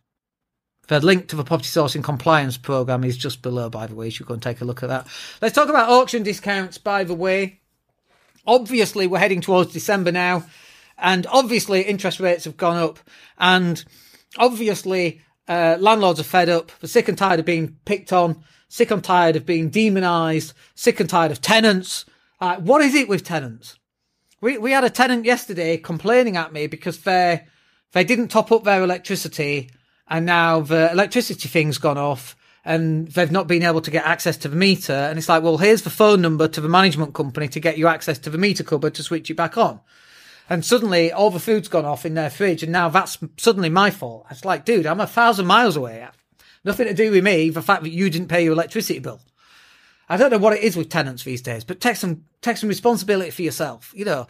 The 0.88 1.00
link 1.00 1.28
to 1.28 1.36
the 1.36 1.44
property 1.44 1.70
sourcing 1.70 2.04
compliance 2.04 2.58
program 2.58 3.04
is 3.04 3.18
just 3.18 3.42
below, 3.42 3.70
by 3.70 3.88
the 3.88 3.96
way. 3.96 4.06
You 4.06 4.12
should 4.12 4.26
go 4.26 4.34
and 4.34 4.42
take 4.42 4.62
a 4.62 4.66
look 4.66 4.84
at 4.84 4.90
that. 4.90 5.08
Let's 5.42 5.54
talk 5.54 5.70
about 5.70 5.90
auction 5.90 6.24
discounts, 6.24 6.78
by 6.78 7.04
the 7.04 7.14
way. 7.14 7.60
Obviously, 8.48 9.06
we're 9.06 9.20
heading 9.20 9.42
towards 9.42 9.74
December 9.74 10.12
now, 10.12 10.46
and 10.98 11.28
obviously, 11.28 11.82
interest 11.82 12.20
rates 12.20 12.46
have 12.46 12.58
gone 12.58 12.78
up, 12.78 13.00
and 13.38 13.84
obviously, 14.38 15.22
uh, 15.52 15.78
landlords 15.82 16.18
are 16.18 16.24
fed 16.24 16.48
up. 16.48 16.72
They're 16.80 16.88
sick 16.88 17.10
and 17.10 17.18
tired 17.18 17.42
of 17.42 17.46
being 17.46 17.76
picked 17.84 18.14
on, 18.14 18.42
sick 18.70 18.90
and 18.90 19.04
tired 19.04 19.36
of 19.36 19.46
being 19.46 19.70
demonised, 19.70 20.54
sick 20.76 21.02
and 21.02 21.10
tired 21.10 21.32
of 21.32 21.42
tenants. 21.42 22.06
Uh, 22.40 22.56
what 22.56 22.82
is 22.82 22.96
it 22.96 23.10
with 23.10 23.26
tenants? 23.26 23.78
We 24.40 24.58
we 24.58 24.72
had 24.72 24.86
a 24.86 24.90
tenant 24.90 25.26
yesterday 25.26 25.76
complaining 25.76 26.38
at 26.38 26.54
me 26.54 26.68
because 26.68 27.00
they 27.00 27.46
they 27.92 28.06
didn't 28.06 28.30
top 28.30 28.50
up 28.54 28.64
their 28.64 28.82
electricity 28.82 29.70
and 30.08 30.26
now 30.26 30.62
the 30.62 30.90
electricity 30.90 31.50
thing's 31.50 31.78
gone 31.78 31.98
off 31.98 32.38
and 32.64 33.10
they've 33.10 33.32
not 33.32 33.48
been 33.48 33.64
able 33.64 33.82
to 33.82 33.92
get 33.92 34.06
access 34.06 34.38
to 34.38 34.48
the 34.48 34.56
meter. 34.56 34.94
And 34.94 35.18
it's 35.18 35.28
like, 35.28 35.44
well, 35.44 35.58
here's 35.58 35.82
the 35.82 35.90
phone 35.90 36.22
number 36.22 36.48
to 36.48 36.62
the 36.62 36.70
management 36.70 37.14
company 37.14 37.50
to 37.50 37.60
get 37.60 37.78
you 37.78 37.88
access 37.88 38.20
to 38.20 38.30
the 38.30 38.38
meter 38.38 38.64
cupboard 38.64 38.94
to 38.96 39.04
switch 39.04 39.30
it 39.30 39.36
back 39.36 39.58
on. 39.58 39.82
And 40.50 40.66
suddenly 40.66 41.12
all 41.12 41.30
the 41.30 41.40
food's 41.40 41.68
gone 41.68 41.86
off 41.86 42.06
in 42.06 42.14
their 42.14 42.30
fridge 42.30 42.64
and 42.64 42.72
now 42.72 42.90
that's 42.90 43.18
suddenly 43.38 43.70
my 43.70 43.90
fault. 43.90 44.26
It's 44.30 44.46
like, 44.46 44.66
dude, 44.66 44.86
I'm 44.86 45.00
a 45.00 45.08
thousand 45.08 45.46
miles 45.46 45.78
away. 45.78 46.08
Nothing 46.64 46.88
to 46.88 46.94
do 46.94 47.12
with 47.12 47.24
me, 47.24 47.50
the 47.50 47.62
fact 47.62 47.84
that 47.84 47.92
you 47.92 48.10
didn't 48.10 48.28
pay 48.28 48.44
your 48.44 48.54
electricity 48.54 49.00
bill. 49.00 49.22
I 50.10 50.18
don't 50.18 50.30
know 50.30 50.38
what 50.38 50.54
it 50.54 50.62
is 50.62 50.76
with 50.76 50.90
tenants 50.90 51.24
these 51.24 51.42
days, 51.42 51.64
but 51.64 51.80
take 51.80 51.96
some 51.96 52.26
take 52.42 52.58
some 52.58 52.70
responsibility 52.70 53.32
for 53.32 53.42
yourself. 53.42 53.94
You 53.96 54.06
know. 54.06 54.28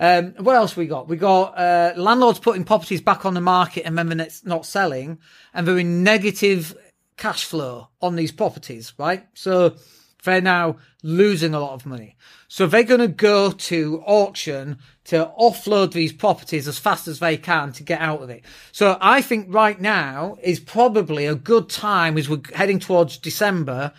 Um, 0.00 0.34
what 0.38 0.56
else 0.56 0.76
we 0.76 0.86
got? 0.86 1.08
We 1.08 1.16
got 1.16 1.56
uh, 1.56 1.92
landlords 1.96 2.40
putting 2.40 2.64
properties 2.64 3.00
back 3.00 3.24
on 3.24 3.34
the 3.34 3.40
market 3.40 3.84
and 3.84 3.96
then 3.96 4.18
it's 4.18 4.44
not 4.44 4.66
selling, 4.66 5.18
and 5.54 5.66
they're 5.66 5.78
in 5.78 6.02
negative 6.02 6.76
cash 7.16 7.44
flow 7.44 7.88
on 8.00 8.16
these 8.16 8.32
properties, 8.32 8.92
right? 8.98 9.24
So 9.34 9.76
they're 10.24 10.40
now 10.40 10.76
losing 11.02 11.54
a 11.54 11.60
lot 11.60 11.74
of 11.74 11.86
money. 11.86 12.16
So 12.48 12.66
they're 12.66 12.82
going 12.82 13.00
to 13.00 13.08
go 13.08 13.50
to 13.50 14.02
auction 14.06 14.78
to 15.04 15.32
offload 15.40 15.92
these 15.92 16.12
properties 16.12 16.68
as 16.68 16.78
fast 16.78 17.08
as 17.08 17.18
they 17.18 17.36
can 17.36 17.72
to 17.72 17.82
get 17.82 18.00
out 18.00 18.22
of 18.22 18.30
it. 18.30 18.44
So 18.72 18.98
I 19.00 19.22
think 19.22 19.46
right 19.48 19.80
now 19.80 20.36
is 20.42 20.60
probably 20.60 21.26
a 21.26 21.34
good 21.34 21.68
time 21.68 22.18
as 22.18 22.28
we're 22.28 22.42
heading 22.54 22.78
towards 22.78 23.18
December 23.18 23.92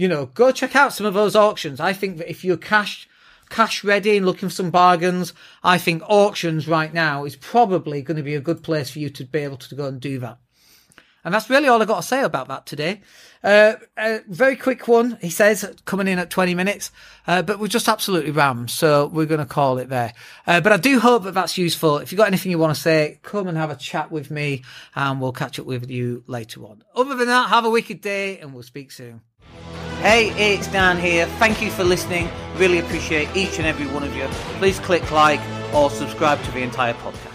you 0.00 0.08
know, 0.08 0.24
go 0.24 0.50
check 0.50 0.74
out 0.74 0.94
some 0.94 1.04
of 1.04 1.12
those 1.12 1.36
auctions. 1.36 1.78
I 1.78 1.92
think 1.92 2.16
that 2.16 2.30
if 2.30 2.42
you're 2.42 2.56
cash 2.56 3.06
cash 3.50 3.84
ready 3.84 4.16
and 4.16 4.24
looking 4.24 4.48
for 4.48 4.54
some 4.54 4.70
bargains, 4.70 5.34
I 5.62 5.76
think 5.76 6.02
auctions 6.06 6.66
right 6.66 6.94
now 6.94 7.24
is 7.24 7.36
probably 7.36 8.00
going 8.00 8.16
to 8.16 8.22
be 8.22 8.34
a 8.34 8.40
good 8.40 8.62
place 8.62 8.90
for 8.90 8.98
you 9.00 9.10
to 9.10 9.24
be 9.24 9.40
able 9.40 9.58
to 9.58 9.74
go 9.74 9.88
and 9.88 10.00
do 10.00 10.18
that. 10.20 10.38
And 11.24 11.34
that's 11.34 11.50
really 11.50 11.68
all 11.68 11.80
I've 11.80 11.88
got 11.88 12.00
to 12.00 12.06
say 12.06 12.22
about 12.22 12.48
that 12.48 12.66
today. 12.66 13.02
Uh, 13.42 13.74
a 13.96 14.20
very 14.28 14.56
quick 14.56 14.86
one, 14.86 15.18
he 15.20 15.30
says, 15.30 15.64
coming 15.84 16.08
in 16.08 16.18
at 16.18 16.30
20 16.30 16.54
minutes, 16.54 16.90
uh, 17.26 17.40
but 17.40 17.58
we're 17.58 17.68
just 17.68 17.88
absolutely 17.88 18.30
rammed, 18.30 18.70
so 18.70 19.06
we're 19.06 19.26
going 19.26 19.40
to 19.40 19.46
call 19.46 19.78
it 19.78 19.88
there. 19.88 20.12
Uh, 20.46 20.60
but 20.60 20.72
I 20.72 20.76
do 20.76 21.00
hope 21.00 21.24
that 21.24 21.32
that's 21.32 21.56
useful. 21.56 21.98
If 21.98 22.12
you've 22.12 22.18
got 22.18 22.28
anything 22.28 22.52
you 22.52 22.58
want 22.58 22.74
to 22.74 22.80
say, 22.80 23.18
come 23.22 23.48
and 23.48 23.56
have 23.56 23.70
a 23.70 23.76
chat 23.76 24.10
with 24.10 24.30
me, 24.30 24.62
and 24.94 25.20
we'll 25.20 25.32
catch 25.32 25.58
up 25.58 25.66
with 25.66 25.90
you 25.90 26.22
later 26.26 26.64
on. 26.66 26.84
Other 26.94 27.14
than 27.16 27.28
that, 27.28 27.48
have 27.48 27.64
a 27.64 27.70
wicked 27.70 28.02
day, 28.02 28.38
and 28.38 28.52
we'll 28.52 28.62
speak 28.62 28.92
soon. 28.92 29.22
Hey, 30.02 30.30
it's 30.52 30.66
Dan 30.68 30.98
here. 30.98 31.26
Thank 31.38 31.60
you 31.60 31.70
for 31.70 31.84
listening. 31.84 32.30
Really 32.56 32.78
appreciate 32.78 33.34
each 33.36 33.58
and 33.58 33.66
every 33.66 33.86
one 33.86 34.02
of 34.02 34.14
you. 34.14 34.26
Please 34.58 34.78
click 34.80 35.10
like, 35.10 35.40
or 35.74 35.90
subscribe 35.90 36.42
to 36.44 36.50
the 36.52 36.60
entire 36.60 36.94
podcast. 36.94 37.29